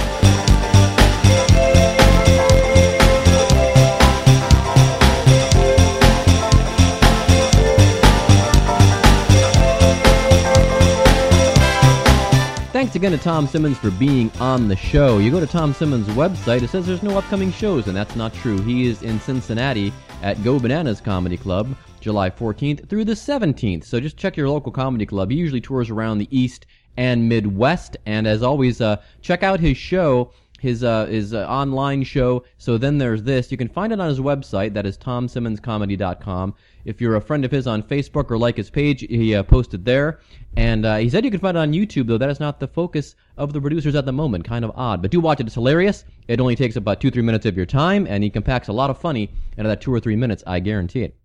Thanks 12.80 12.96
again 12.96 13.12
to 13.12 13.18
Tom 13.18 13.46
Simmons 13.46 13.76
for 13.76 13.90
being 13.90 14.32
on 14.40 14.66
the 14.66 14.74
show. 14.74 15.18
You 15.18 15.30
go 15.30 15.38
to 15.38 15.46
Tom 15.46 15.74
Simmons' 15.74 16.08
website, 16.08 16.62
it 16.62 16.70
says 16.70 16.86
there's 16.86 17.02
no 17.02 17.18
upcoming 17.18 17.52
shows, 17.52 17.88
and 17.88 17.94
that's 17.94 18.16
not 18.16 18.32
true. 18.32 18.58
He 18.62 18.86
is 18.86 19.02
in 19.02 19.20
Cincinnati 19.20 19.92
at 20.22 20.42
Go 20.42 20.58
Bananas 20.58 20.98
Comedy 20.98 21.36
Club, 21.36 21.76
July 22.00 22.30
14th 22.30 22.88
through 22.88 23.04
the 23.04 23.12
17th. 23.12 23.84
So 23.84 24.00
just 24.00 24.16
check 24.16 24.34
your 24.34 24.48
local 24.48 24.72
comedy 24.72 25.04
club. 25.04 25.30
He 25.30 25.36
usually 25.36 25.60
tours 25.60 25.90
around 25.90 26.16
the 26.16 26.28
East 26.34 26.64
and 26.96 27.28
Midwest. 27.28 27.98
And 28.06 28.26
as 28.26 28.42
always, 28.42 28.80
uh, 28.80 28.96
check 29.20 29.42
out 29.42 29.60
his 29.60 29.76
show, 29.76 30.32
his 30.60 30.84
uh, 30.84 31.06
his 31.06 31.34
uh, 31.34 31.46
online 31.46 32.04
show. 32.04 32.44
So 32.58 32.78
then 32.78 32.98
there's 32.98 33.22
this. 33.22 33.50
You 33.50 33.58
can 33.58 33.68
find 33.68 33.92
it 33.92 34.00
on 34.00 34.08
his 34.08 34.20
website. 34.20 34.74
That 34.74 34.86
is 34.86 34.98
tomsimmonscomedy.com. 34.98 36.54
If 36.84 37.00
you're 37.00 37.16
a 37.16 37.20
friend 37.20 37.44
of 37.44 37.50
his 37.50 37.66
on 37.66 37.82
Facebook 37.82 38.30
or 38.30 38.38
like 38.38 38.56
his 38.56 38.70
page, 38.70 39.00
he 39.00 39.34
uh, 39.34 39.42
posted 39.42 39.84
there. 39.84 40.20
And 40.56 40.84
uh, 40.84 40.96
he 40.96 41.08
said 41.08 41.24
you 41.24 41.30
can 41.30 41.40
find 41.40 41.56
it 41.56 41.60
on 41.60 41.72
YouTube, 41.72 42.06
though 42.06 42.18
that 42.18 42.30
is 42.30 42.40
not 42.40 42.60
the 42.60 42.68
focus 42.68 43.16
of 43.36 43.52
the 43.52 43.60
producers 43.60 43.94
at 43.94 44.06
the 44.06 44.12
moment. 44.12 44.44
Kind 44.44 44.64
of 44.64 44.72
odd. 44.74 45.02
But 45.02 45.10
do 45.10 45.20
watch 45.20 45.40
it. 45.40 45.46
It's 45.46 45.54
hilarious. 45.54 46.04
It 46.28 46.40
only 46.40 46.56
takes 46.56 46.76
about 46.76 47.00
two, 47.00 47.10
three 47.10 47.22
minutes 47.22 47.46
of 47.46 47.56
your 47.56 47.66
time, 47.66 48.06
and 48.06 48.22
he 48.22 48.30
compacts 48.30 48.68
a 48.68 48.72
lot 48.72 48.90
of 48.90 48.98
funny 48.98 49.32
into 49.56 49.68
that 49.68 49.80
two 49.80 49.92
or 49.92 50.00
three 50.00 50.16
minutes. 50.16 50.44
I 50.46 50.60
guarantee 50.60 51.02
it. 51.02 51.16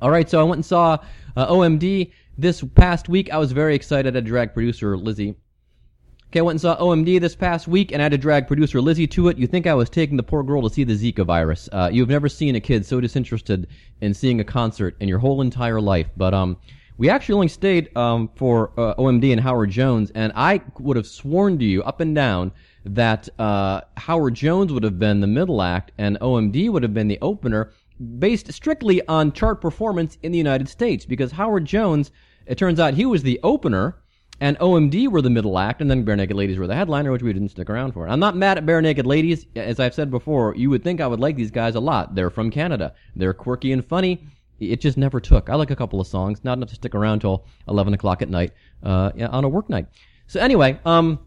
All 0.00 0.10
right, 0.10 0.28
so 0.28 0.40
I 0.40 0.42
went 0.42 0.58
and 0.58 0.64
saw 0.64 0.98
uh, 1.36 1.46
OMD 1.48 2.12
this 2.38 2.64
past 2.74 3.08
week. 3.08 3.30
I 3.30 3.38
was 3.38 3.52
very 3.52 3.74
excited. 3.74 4.14
Had 4.14 4.24
drag 4.24 4.54
producer 4.54 4.96
Lizzie. 4.96 5.36
Okay, 6.32 6.38
I 6.38 6.42
went 6.44 6.54
and 6.54 6.60
saw 6.62 6.78
OMD 6.78 7.20
this 7.20 7.36
past 7.36 7.68
week, 7.68 7.92
and 7.92 8.00
I 8.00 8.04
had 8.04 8.12
to 8.12 8.16
drag 8.16 8.46
producer 8.46 8.80
Lizzie 8.80 9.06
to 9.06 9.28
it. 9.28 9.36
You 9.36 9.46
think 9.46 9.66
I 9.66 9.74
was 9.74 9.90
taking 9.90 10.16
the 10.16 10.22
poor 10.22 10.42
girl 10.42 10.62
to 10.62 10.70
see 10.70 10.82
the 10.82 10.94
Zika 10.94 11.26
virus? 11.26 11.68
Uh, 11.70 11.90
you've 11.92 12.08
never 12.08 12.26
seen 12.26 12.56
a 12.56 12.60
kid 12.60 12.86
so 12.86 13.02
disinterested 13.02 13.66
in 14.00 14.14
seeing 14.14 14.40
a 14.40 14.44
concert 14.44 14.96
in 15.00 15.10
your 15.10 15.18
whole 15.18 15.42
entire 15.42 15.78
life. 15.78 16.06
But 16.16 16.32
um, 16.32 16.56
we 16.96 17.10
actually 17.10 17.34
only 17.34 17.48
stayed 17.48 17.94
um, 17.98 18.30
for 18.34 18.72
uh, 18.78 18.94
OMD 18.94 19.30
and 19.30 19.42
Howard 19.42 19.68
Jones, 19.68 20.10
and 20.14 20.32
I 20.34 20.62
would 20.78 20.96
have 20.96 21.06
sworn 21.06 21.58
to 21.58 21.66
you 21.66 21.82
up 21.82 22.00
and 22.00 22.14
down 22.14 22.52
that 22.86 23.28
uh, 23.38 23.82
Howard 23.98 24.32
Jones 24.32 24.72
would 24.72 24.84
have 24.84 24.98
been 24.98 25.20
the 25.20 25.26
middle 25.26 25.60
act 25.60 25.92
and 25.98 26.18
OMD 26.20 26.70
would 26.70 26.82
have 26.82 26.94
been 26.94 27.08
the 27.08 27.18
opener, 27.20 27.72
based 28.18 28.50
strictly 28.54 29.06
on 29.06 29.32
chart 29.32 29.60
performance 29.60 30.16
in 30.22 30.32
the 30.32 30.38
United 30.38 30.70
States. 30.70 31.04
Because 31.04 31.32
Howard 31.32 31.66
Jones, 31.66 32.10
it 32.46 32.56
turns 32.56 32.80
out 32.80 32.94
he 32.94 33.04
was 33.04 33.22
the 33.22 33.38
opener, 33.42 33.98
and 34.42 34.58
OMD 34.58 35.06
were 35.06 35.22
the 35.22 35.30
middle 35.30 35.56
act, 35.56 35.80
and 35.80 35.88
then 35.88 36.04
Barenaked 36.04 36.34
Ladies 36.34 36.58
were 36.58 36.66
the 36.66 36.74
headliner, 36.74 37.12
which 37.12 37.22
we 37.22 37.32
didn't 37.32 37.50
stick 37.50 37.70
around 37.70 37.92
for. 37.92 38.08
I'm 38.08 38.18
not 38.18 38.36
mad 38.36 38.58
at 38.58 38.66
Barenaked 38.66 39.06
Ladies. 39.06 39.46
As 39.54 39.78
I've 39.78 39.94
said 39.94 40.10
before, 40.10 40.52
you 40.56 40.68
would 40.68 40.82
think 40.82 41.00
I 41.00 41.06
would 41.06 41.20
like 41.20 41.36
these 41.36 41.52
guys 41.52 41.76
a 41.76 41.80
lot. 41.80 42.16
They're 42.16 42.28
from 42.28 42.50
Canada. 42.50 42.92
They're 43.14 43.34
quirky 43.34 43.70
and 43.70 43.86
funny. 43.86 44.26
It 44.58 44.80
just 44.80 44.98
never 44.98 45.20
took. 45.20 45.48
I 45.48 45.54
like 45.54 45.70
a 45.70 45.76
couple 45.76 46.00
of 46.00 46.08
songs, 46.08 46.42
not 46.42 46.58
enough 46.58 46.70
to 46.70 46.74
stick 46.74 46.96
around 46.96 47.20
till 47.20 47.46
11 47.68 47.94
o'clock 47.94 48.20
at 48.20 48.30
night 48.30 48.50
uh, 48.82 49.12
on 49.30 49.44
a 49.44 49.48
work 49.48 49.70
night. 49.70 49.86
So 50.26 50.40
anyway, 50.40 50.76
um, 50.84 51.20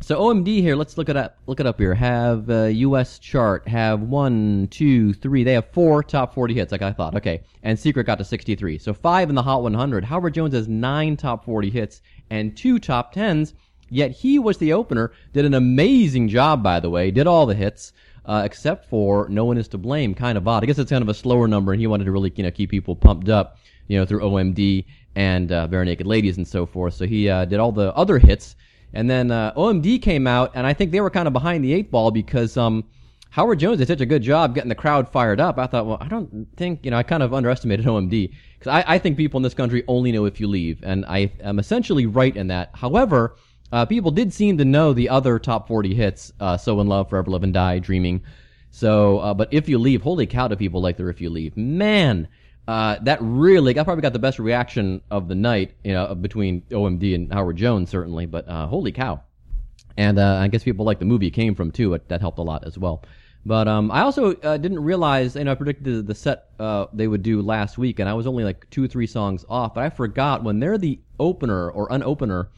so 0.00 0.20
OMD 0.20 0.60
here, 0.60 0.76
let's 0.76 0.96
look 0.96 1.08
it 1.08 1.16
up. 1.16 1.38
Look 1.46 1.60
it 1.60 1.66
up 1.66 1.78
here. 1.78 1.94
Have 1.94 2.48
uh, 2.48 2.64
U.S. 2.64 3.18
chart. 3.18 3.66
Have 3.66 4.00
one, 4.00 4.68
two, 4.70 5.12
three. 5.12 5.42
They 5.44 5.54
have 5.54 5.70
four 5.72 6.02
top 6.02 6.34
40 6.34 6.54
hits, 6.54 6.72
like 6.72 6.82
I 6.82 6.92
thought. 6.92 7.16
Okay, 7.16 7.42
and 7.62 7.78
Secret 7.78 8.04
got 8.04 8.18
to 8.18 8.24
63. 8.24 8.78
So 8.78 8.94
five 8.94 9.28
in 9.28 9.34
the 9.34 9.42
Hot 9.42 9.62
100. 9.62 10.04
Howard 10.04 10.34
Jones 10.34 10.54
has 10.54 10.68
nine 10.68 11.16
top 11.16 11.44
40 11.44 11.70
hits 11.70 12.00
and 12.30 12.56
two 12.56 12.78
top 12.78 13.12
tens. 13.12 13.54
Yet 13.90 14.10
he 14.10 14.38
was 14.38 14.58
the 14.58 14.72
opener. 14.72 15.12
Did 15.32 15.44
an 15.44 15.54
amazing 15.54 16.28
job, 16.28 16.62
by 16.62 16.80
the 16.80 16.90
way. 16.90 17.10
Did 17.10 17.26
all 17.26 17.46
the 17.46 17.54
hits. 17.54 17.92
Uh, 18.24 18.42
except 18.44 18.84
for 18.90 19.26
No 19.30 19.46
One 19.46 19.56
Is 19.56 19.68
to 19.68 19.78
Blame, 19.78 20.14
kind 20.14 20.36
of 20.36 20.46
odd. 20.46 20.62
I 20.62 20.66
guess 20.66 20.78
it's 20.78 20.90
kind 20.90 21.00
of 21.00 21.08
a 21.08 21.14
slower 21.14 21.48
number, 21.48 21.72
and 21.72 21.80
he 21.80 21.86
wanted 21.86 22.04
to 22.04 22.12
really, 22.12 22.30
you 22.36 22.42
know, 22.42 22.50
keep 22.50 22.68
people 22.68 22.94
pumped 22.94 23.30
up, 23.30 23.56
you 23.86 23.98
know, 23.98 24.04
through 24.04 24.20
OMD 24.20 24.84
and 25.16 25.50
uh, 25.50 25.66
Barenaked 25.66 26.04
Ladies 26.04 26.36
and 26.36 26.46
so 26.46 26.66
forth. 26.66 26.92
So 26.92 27.06
he 27.06 27.30
uh, 27.30 27.46
did 27.46 27.58
all 27.58 27.72
the 27.72 27.94
other 27.94 28.18
hits, 28.18 28.54
and 28.92 29.08
then 29.08 29.30
uh, 29.30 29.54
OMD 29.54 30.02
came 30.02 30.26
out, 30.26 30.52
and 30.54 30.66
I 30.66 30.74
think 30.74 30.92
they 30.92 31.00
were 31.00 31.08
kind 31.08 31.26
of 31.26 31.32
behind 31.32 31.64
the 31.64 31.72
eight 31.72 31.90
ball 31.90 32.10
because 32.10 32.58
um, 32.58 32.84
Howard 33.30 33.58
Jones 33.58 33.78
did 33.78 33.88
such 33.88 34.00
a 34.00 34.06
good 34.06 34.22
job 34.22 34.54
getting 34.54 34.68
the 34.68 34.74
crowd 34.74 35.08
fired 35.08 35.40
up. 35.40 35.58
I 35.58 35.66
thought, 35.66 35.86
well, 35.86 35.98
I 36.00 36.08
don't 36.08 36.48
think, 36.56 36.84
you 36.84 36.90
know, 36.90 36.96
I 36.96 37.02
kind 37.02 37.22
of 37.22 37.34
underestimated 37.34 37.84
OMD 37.86 38.32
because 38.58 38.70
I, 38.70 38.94
I 38.94 38.98
think 38.98 39.16
people 39.16 39.38
in 39.38 39.42
this 39.42 39.54
country 39.54 39.84
only 39.86 40.12
know 40.12 40.24
if 40.24 40.40
you 40.40 40.48
leave, 40.48 40.80
and 40.82 41.04
I 41.06 41.32
am 41.40 41.58
essentially 41.58 42.06
right 42.06 42.34
in 42.34 42.48
that. 42.48 42.70
However, 42.74 43.36
uh, 43.70 43.84
people 43.84 44.10
did 44.10 44.32
seem 44.32 44.58
to 44.58 44.64
know 44.64 44.92
the 44.92 45.10
other 45.10 45.38
top 45.38 45.68
40 45.68 45.94
hits, 45.94 46.32
uh, 46.40 46.56
So 46.56 46.80
in 46.80 46.86
Love, 46.86 47.10
Forever 47.10 47.30
Live 47.30 47.42
and 47.42 47.52
Die, 47.52 47.78
Dreaming. 47.80 48.22
So, 48.70 49.18
uh, 49.18 49.34
but 49.34 49.48
If 49.52 49.68
You 49.68 49.78
Leave, 49.78 50.02
holy 50.02 50.26
cow 50.26 50.48
do 50.48 50.56
people 50.56 50.80
like 50.80 50.96
their 50.96 51.10
If 51.10 51.20
You 51.20 51.28
Leave. 51.28 51.56
Man, 51.56 52.28
uh, 52.66 52.96
that 53.02 53.18
really, 53.20 53.78
I 53.78 53.84
probably 53.84 54.02
got 54.02 54.12
the 54.14 54.18
best 54.18 54.38
reaction 54.38 55.02
of 55.10 55.28
the 55.28 55.34
night, 55.34 55.74
you 55.84 55.92
know, 55.92 56.14
between 56.14 56.62
OMD 56.70 57.14
and 57.14 57.32
Howard 57.32 57.56
Jones, 57.56 57.90
certainly, 57.90 58.26
but 58.26 58.48
uh, 58.48 58.66
holy 58.66 58.92
cow. 58.92 59.22
And 59.98 60.16
uh, 60.18 60.36
I 60.36 60.46
guess 60.46 60.62
people 60.62 60.86
like 60.86 61.00
the 61.00 61.04
movie 61.04 61.26
it 61.26 61.32
came 61.32 61.56
from, 61.56 61.72
too. 61.72 61.92
It, 61.92 62.08
that 62.08 62.20
helped 62.20 62.38
a 62.38 62.42
lot 62.42 62.64
as 62.64 62.78
well. 62.78 63.02
But 63.44 63.66
um, 63.66 63.90
I 63.90 64.02
also 64.02 64.34
uh, 64.36 64.56
didn't 64.56 64.80
realize, 64.80 65.34
know, 65.34 65.50
I 65.50 65.54
predicted 65.56 66.06
the 66.06 66.14
set 66.14 66.50
uh, 66.60 66.86
they 66.92 67.08
would 67.08 67.22
do 67.22 67.42
last 67.42 67.78
week, 67.78 67.98
and 67.98 68.08
I 68.08 68.14
was 68.14 68.26
only 68.26 68.44
like 68.44 68.70
two 68.70 68.84
or 68.84 68.86
three 68.86 69.08
songs 69.08 69.44
off. 69.48 69.74
But 69.74 69.84
I 69.84 69.90
forgot 69.90 70.44
when 70.44 70.60
they're 70.60 70.78
the 70.78 71.00
opener 71.18 71.70
or 71.70 71.88
unopener, 71.88 72.48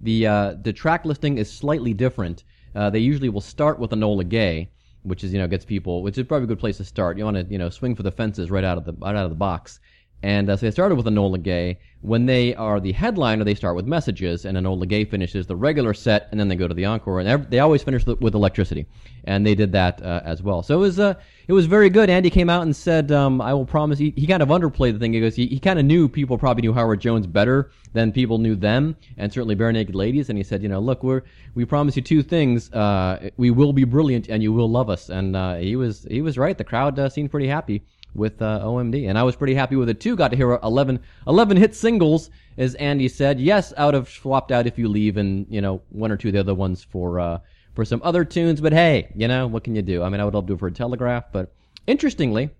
the 0.00 0.26
uh, 0.26 0.54
the 0.60 0.72
track 0.72 1.04
listing 1.04 1.38
is 1.38 1.50
slightly 1.50 1.94
different. 1.94 2.44
Uh, 2.74 2.90
they 2.90 2.98
usually 2.98 3.28
will 3.28 3.40
start 3.40 3.78
with 3.78 3.90
Enola 3.90 4.28
Gay, 4.28 4.70
which 5.02 5.22
is 5.22 5.32
you 5.32 5.38
know 5.38 5.46
gets 5.46 5.64
people, 5.64 6.02
which 6.02 6.18
is 6.18 6.26
probably 6.26 6.44
a 6.44 6.48
good 6.48 6.58
place 6.58 6.78
to 6.78 6.84
start. 6.84 7.16
You 7.16 7.24
want 7.24 7.36
to 7.36 7.44
you 7.44 7.58
know 7.58 7.70
swing 7.70 7.94
for 7.94 8.02
the 8.02 8.12
fences 8.12 8.50
right 8.50 8.64
out 8.64 8.78
of 8.78 8.84
the 8.84 8.94
right 8.94 9.14
out 9.14 9.24
of 9.24 9.30
the 9.30 9.36
box. 9.36 9.80
And 10.22 10.50
uh, 10.50 10.56
so 10.56 10.66
they 10.66 10.72
started 10.72 10.96
with 10.96 11.06
Enola 11.06 11.40
Gay. 11.40 11.78
When 12.00 12.26
they 12.26 12.54
are 12.54 12.80
the 12.80 12.92
headliner, 12.92 13.44
they 13.44 13.54
start 13.54 13.76
with 13.76 13.86
messages, 13.86 14.44
and 14.44 14.56
Enola 14.56 14.86
Gay 14.86 15.04
finishes 15.04 15.46
the 15.46 15.56
regular 15.56 15.94
set, 15.94 16.28
and 16.30 16.38
then 16.38 16.48
they 16.48 16.56
go 16.56 16.68
to 16.68 16.74
the 16.74 16.84
encore, 16.84 17.20
and 17.20 17.44
they 17.50 17.58
always 17.60 17.82
finish 17.82 18.04
with 18.06 18.34
electricity, 18.34 18.86
and 19.24 19.46
they 19.46 19.54
did 19.54 19.72
that 19.72 20.02
uh, 20.02 20.20
as 20.24 20.42
well. 20.42 20.62
So 20.62 20.76
it 20.76 20.78
was 20.78 20.98
uh, 21.00 21.14
it 21.46 21.52
was 21.52 21.66
very 21.66 21.88
good. 21.88 22.10
Andy 22.10 22.30
came 22.30 22.50
out 22.50 22.62
and 22.62 22.74
said, 22.74 23.12
um, 23.12 23.40
"I 23.40 23.52
will 23.54 23.66
promise." 23.66 23.98
He, 23.98 24.12
he 24.16 24.26
kind 24.26 24.42
of 24.42 24.48
underplayed 24.48 24.92
the 24.92 24.98
thing. 24.98 25.12
He 25.12 25.20
goes, 25.20 25.36
he, 25.36 25.46
he 25.46 25.58
kind 25.58 25.78
of 25.78 25.84
knew 25.84 26.08
people 26.08 26.36
probably 26.38 26.62
knew 26.62 26.72
Howard 26.72 27.00
Jones 27.00 27.26
better 27.26 27.70
than 27.92 28.12
people 28.12 28.38
knew 28.38 28.54
them, 28.54 28.96
and 29.16 29.32
certainly 29.32 29.56
Barenaked 29.56 29.94
Ladies. 29.94 30.28
And 30.28 30.36
he 30.36 30.44
said, 30.44 30.62
"You 30.62 30.68
know, 30.68 30.80
look, 30.80 31.02
we're 31.04 31.22
we 31.54 31.64
promise 31.64 31.96
you 31.96 32.02
two 32.02 32.22
things. 32.22 32.72
Uh, 32.72 33.30
we 33.36 33.50
will 33.50 33.72
be 33.72 33.84
brilliant, 33.84 34.28
and 34.28 34.42
you 34.42 34.52
will 34.52 34.70
love 34.70 34.90
us." 34.90 35.10
And 35.10 35.36
uh, 35.36 35.56
he 35.56 35.76
was 35.76 36.06
he 36.10 36.22
was 36.22 36.38
right. 36.38 36.56
The 36.56 36.64
crowd 36.64 36.98
uh, 36.98 37.08
seemed 37.08 37.30
pretty 37.30 37.48
happy 37.48 37.82
with 38.14 38.40
uh, 38.42 38.60
OMD. 38.62 39.08
And 39.08 39.18
I 39.18 39.22
was 39.22 39.36
pretty 39.36 39.54
happy 39.54 39.76
with 39.76 39.88
it 39.88 40.00
too. 40.00 40.16
Got 40.16 40.28
to 40.28 40.36
hear 40.36 40.58
11, 40.62 41.00
11 41.26 41.56
hit 41.56 41.74
singles, 41.74 42.30
as 42.56 42.74
Andy 42.76 43.08
said. 43.08 43.40
Yes, 43.40 43.72
out 43.76 43.94
of 43.94 44.08
swapped 44.08 44.52
out 44.52 44.66
if 44.66 44.78
you 44.78 44.88
leave, 44.88 45.16
and 45.16 45.46
you 45.48 45.60
know 45.60 45.82
one 45.90 46.10
or 46.10 46.16
two 46.16 46.28
of 46.28 46.34
the 46.34 46.40
other 46.40 46.54
ones 46.54 46.84
for 46.84 47.20
uh, 47.20 47.38
for 47.74 47.84
some 47.84 48.00
other 48.04 48.24
tunes. 48.24 48.60
But 48.60 48.72
hey, 48.72 49.10
you 49.14 49.28
know 49.28 49.46
what 49.46 49.64
can 49.64 49.74
you 49.74 49.82
do? 49.82 50.02
I 50.02 50.08
mean, 50.08 50.20
I 50.20 50.24
would 50.24 50.34
love 50.34 50.44
to 50.44 50.48
do 50.48 50.54
it 50.54 50.60
for 50.60 50.68
a 50.68 50.72
Telegraph, 50.72 51.26
but 51.32 51.52
interestingly, 51.86 52.50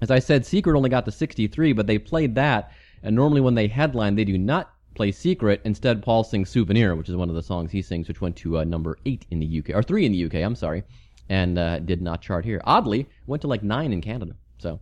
as 0.00 0.10
I 0.10 0.18
said, 0.18 0.44
Secret 0.44 0.76
only 0.76 0.90
got 0.90 1.04
to 1.04 1.12
63, 1.12 1.72
but 1.72 1.86
they 1.86 1.98
played 1.98 2.34
that. 2.34 2.72
And 3.02 3.14
normally 3.14 3.40
when 3.40 3.54
they 3.54 3.68
headline, 3.68 4.14
they 4.16 4.24
do 4.24 4.38
not 4.38 4.72
play 4.94 5.12
Secret. 5.12 5.60
Instead, 5.64 6.02
Paul 6.02 6.24
sings 6.24 6.50
Souvenir, 6.50 6.94
which 6.96 7.08
is 7.08 7.16
one 7.16 7.28
of 7.28 7.34
the 7.34 7.42
songs 7.42 7.70
he 7.70 7.82
sings, 7.82 8.08
which 8.08 8.20
went 8.20 8.36
to 8.36 8.58
uh, 8.58 8.64
number 8.64 8.98
eight 9.06 9.26
in 9.30 9.40
the 9.40 9.58
UK 9.58 9.74
or 9.74 9.82
three 9.82 10.06
in 10.06 10.12
the 10.12 10.24
UK. 10.24 10.34
I'm 10.36 10.54
sorry, 10.54 10.84
and 11.28 11.58
uh, 11.58 11.80
did 11.80 12.00
not 12.00 12.22
chart 12.22 12.44
here. 12.44 12.60
Oddly, 12.64 13.06
went 13.26 13.42
to 13.42 13.48
like 13.48 13.62
nine 13.62 13.92
in 13.92 14.00
Canada. 14.00 14.34
So, 14.58 14.80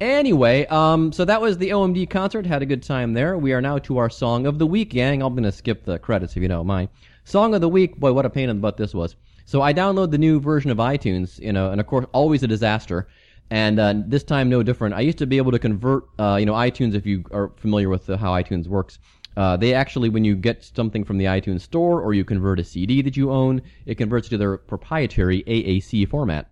anyway, 0.00 0.66
um, 0.66 1.12
so 1.12 1.24
that 1.24 1.40
was 1.40 1.58
the 1.58 1.70
OMD 1.70 2.08
concert. 2.08 2.46
Had 2.46 2.62
a 2.62 2.66
good 2.66 2.82
time 2.82 3.12
there. 3.12 3.36
We 3.38 3.52
are 3.52 3.60
now 3.60 3.78
to 3.78 3.98
our 3.98 4.10
song 4.10 4.46
of 4.46 4.58
the 4.58 4.66
week, 4.66 4.90
gang. 4.90 5.22
I'm 5.22 5.34
gonna 5.34 5.52
skip 5.52 5.84
the 5.84 5.98
credits 5.98 6.36
if 6.36 6.42
you 6.42 6.48
don't 6.48 6.66
mind. 6.66 6.88
Song 7.24 7.54
of 7.54 7.60
the 7.60 7.68
week. 7.68 7.96
Boy, 7.96 8.12
what 8.12 8.26
a 8.26 8.30
pain 8.30 8.48
in 8.48 8.56
the 8.56 8.60
butt 8.60 8.76
this 8.76 8.94
was. 8.94 9.16
So 9.44 9.62
I 9.62 9.72
download 9.72 10.10
the 10.10 10.18
new 10.18 10.40
version 10.40 10.70
of 10.70 10.78
iTunes, 10.78 11.38
you 11.38 11.52
know, 11.52 11.70
and 11.70 11.80
of 11.80 11.86
course, 11.86 12.06
always 12.12 12.42
a 12.42 12.48
disaster. 12.48 13.08
And 13.48 13.78
uh, 13.78 13.94
this 14.06 14.24
time, 14.24 14.48
no 14.48 14.64
different. 14.64 14.94
I 14.94 15.00
used 15.00 15.18
to 15.18 15.26
be 15.26 15.36
able 15.36 15.52
to 15.52 15.58
convert, 15.58 16.04
uh, 16.18 16.36
you 16.40 16.46
know, 16.46 16.54
iTunes. 16.54 16.94
If 16.94 17.06
you 17.06 17.24
are 17.30 17.52
familiar 17.56 17.88
with 17.88 18.08
how 18.08 18.32
iTunes 18.32 18.66
works, 18.66 18.98
uh, 19.36 19.56
they 19.56 19.72
actually, 19.72 20.08
when 20.08 20.24
you 20.24 20.34
get 20.34 20.64
something 20.64 21.04
from 21.04 21.18
the 21.18 21.26
iTunes 21.26 21.60
store 21.60 22.00
or 22.00 22.12
you 22.12 22.24
convert 22.24 22.58
a 22.58 22.64
CD 22.64 23.02
that 23.02 23.16
you 23.16 23.30
own, 23.30 23.62
it 23.84 23.96
converts 23.96 24.28
to 24.30 24.38
their 24.38 24.56
proprietary 24.56 25.44
AAC 25.46 26.08
format 26.08 26.50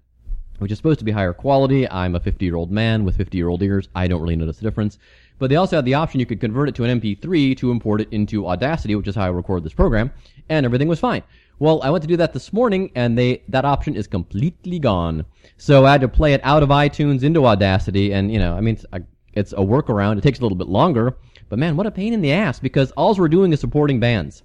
which 0.58 0.72
is 0.72 0.78
supposed 0.78 0.98
to 0.98 1.04
be 1.04 1.12
higher 1.12 1.32
quality. 1.32 1.90
I'm 1.90 2.14
a 2.14 2.20
50 2.20 2.44
year 2.44 2.56
old 2.56 2.70
man 2.70 3.04
with 3.04 3.16
50 3.16 3.36
year 3.36 3.48
old 3.48 3.62
ears. 3.62 3.88
I 3.94 4.06
don't 4.06 4.22
really 4.22 4.36
notice 4.36 4.58
the 4.58 4.64
difference. 4.64 4.98
But 5.38 5.50
they 5.50 5.56
also 5.56 5.76
had 5.76 5.84
the 5.84 5.94
option 5.94 6.20
you 6.20 6.26
could 6.26 6.40
convert 6.40 6.68
it 6.68 6.74
to 6.76 6.84
an 6.84 7.00
MP3 7.00 7.56
to 7.56 7.70
import 7.70 8.00
it 8.00 8.08
into 8.12 8.46
Audacity, 8.46 8.94
which 8.94 9.08
is 9.08 9.16
how 9.16 9.24
I 9.24 9.28
record 9.28 9.64
this 9.64 9.72
program, 9.72 10.12
and 10.48 10.64
everything 10.64 10.86
was 10.86 11.00
fine. 11.00 11.22
Well, 11.58 11.80
I 11.82 11.90
went 11.90 12.02
to 12.02 12.08
do 12.08 12.16
that 12.16 12.32
this 12.32 12.52
morning, 12.52 12.90
and 12.94 13.18
they 13.18 13.42
that 13.48 13.64
option 13.64 13.96
is 13.96 14.06
completely 14.06 14.78
gone. 14.78 15.24
So 15.56 15.86
I 15.86 15.92
had 15.92 16.00
to 16.00 16.08
play 16.08 16.34
it 16.34 16.40
out 16.44 16.62
of 16.62 16.68
iTunes 16.68 17.22
into 17.22 17.46
Audacity, 17.46 18.12
and 18.12 18.32
you 18.32 18.38
know, 18.38 18.56
I 18.56 18.60
mean, 18.60 18.74
it's 18.74 18.86
a, 18.92 19.02
it's 19.32 19.52
a 19.52 19.56
workaround. 19.58 20.18
It 20.18 20.22
takes 20.22 20.38
a 20.38 20.42
little 20.42 20.58
bit 20.58 20.68
longer, 20.68 21.16
but 21.48 21.58
man, 21.58 21.76
what 21.76 21.86
a 21.86 21.90
pain 21.90 22.12
in 22.12 22.22
the 22.22 22.32
ass! 22.32 22.58
Because 22.60 22.90
all 22.92 23.14
we're 23.14 23.28
doing 23.28 23.52
is 23.52 23.60
supporting 23.60 24.00
bands. 24.00 24.42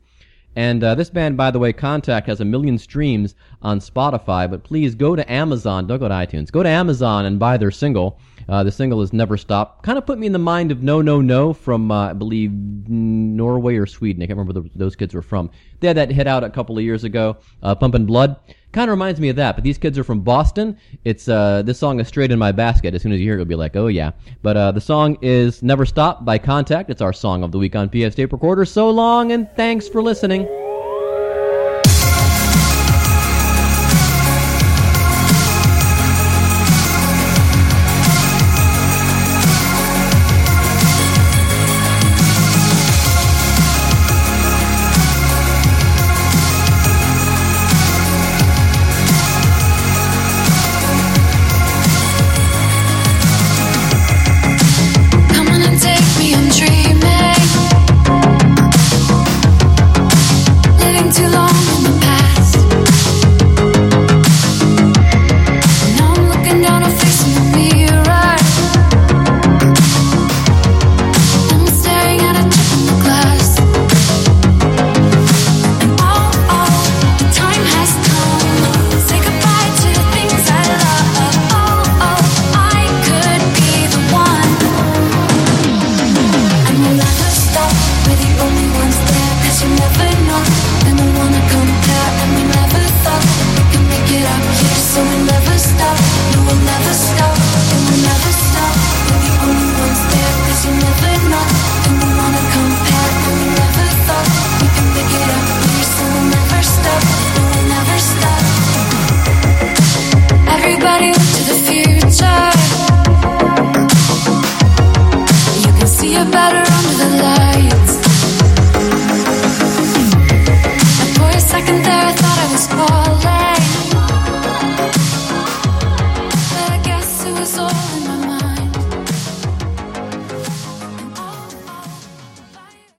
And 0.60 0.84
uh, 0.84 0.94
this 0.94 1.10
band, 1.10 1.38
by 1.38 1.52
the 1.52 1.60
way, 1.60 1.72
Contact, 1.72 2.28
has 2.28 2.42
a 2.42 2.46
million 2.46 2.78
streams 2.78 3.34
on 3.62 3.80
Spotify. 3.80 4.52
But 4.52 4.62
please 4.66 4.94
go 4.94 5.16
to 5.16 5.32
Amazon. 5.32 5.88
Don't 5.88 6.00
go 6.00 6.10
to 6.10 6.14
iTunes. 6.14 6.52
Go 6.52 6.64
to 6.64 6.68
Amazon 6.68 7.24
and 7.24 7.40
buy 7.40 7.56
their 7.56 7.72
single. 7.72 8.20
Uh, 8.50 8.62
the 8.62 8.72
single 8.72 9.02
is 9.02 9.14
Never 9.14 9.38
Stop. 9.38 9.84
Kind 9.84 9.98
of 9.98 10.06
put 10.06 10.20
me 10.20 10.28
in 10.28 10.34
the 10.34 10.38
mind 10.40 10.74
of 10.74 10.84
No 10.84 11.02
No 11.02 11.22
No 11.22 11.54
from, 11.54 11.90
uh, 11.92 12.10
I 12.10 12.14
believe, 12.14 12.52
Norway 12.52 13.78
or 13.78 13.86
Sweden. 13.86 14.22
I 14.22 14.26
can't 14.26 14.38
remember 14.38 14.60
where 14.60 14.70
those 14.76 14.98
kids 14.98 15.14
were 15.14 15.22
from. 15.22 15.50
They 15.80 15.88
had 15.88 15.96
that 15.96 16.12
hit 16.12 16.28
out 16.28 16.44
a 16.44 16.50
couple 16.50 16.78
of 16.78 16.84
years 16.84 17.06
ago, 17.06 17.38
uh, 17.64 17.76
Pumpin' 17.76 18.06
Blood. 18.06 18.36
Kind 18.72 18.90
of 18.90 18.94
reminds 18.94 19.20
me 19.20 19.30
of 19.30 19.36
that, 19.38 19.56
but 19.56 19.64
these 19.64 19.80
kids 19.80 19.98
are 19.98 20.04
from 20.04 20.22
Boston. 20.22 20.78
It's 21.04 21.28
uh, 21.28 21.64
this 21.64 21.80
song 21.80 22.00
is 22.00 22.08
straight 22.08 22.32
in 22.32 22.38
my 22.38 22.52
basket. 22.52 22.94
As 22.94 23.02
soon 23.02 23.12
as 23.12 23.20
you 23.20 23.26
hear 23.26 23.34
it, 23.34 23.38
you'll 23.38 23.46
be 23.46 23.56
like, 23.56 23.76
oh 23.76 23.88
yeah. 23.88 24.12
But 24.44 24.58
uh, 24.58 24.72
the 24.72 24.82
song 24.82 25.18
is 25.24 25.64
"Never 25.64 25.88
Stop" 25.88 26.24
by 26.24 26.38
Contact. 26.38 26.92
It's 26.92 27.02
our 27.02 27.14
song 27.14 27.42
of 27.42 27.52
the 27.52 27.58
week 27.58 27.76
on 27.76 27.90
PS 27.90 28.14
Tape 28.14 28.32
Recorder. 28.32 28.66
So 28.66 28.92
long, 28.92 29.32
and 29.32 29.50
thanks 29.56 29.88
for 29.88 30.04
listening. 30.04 30.48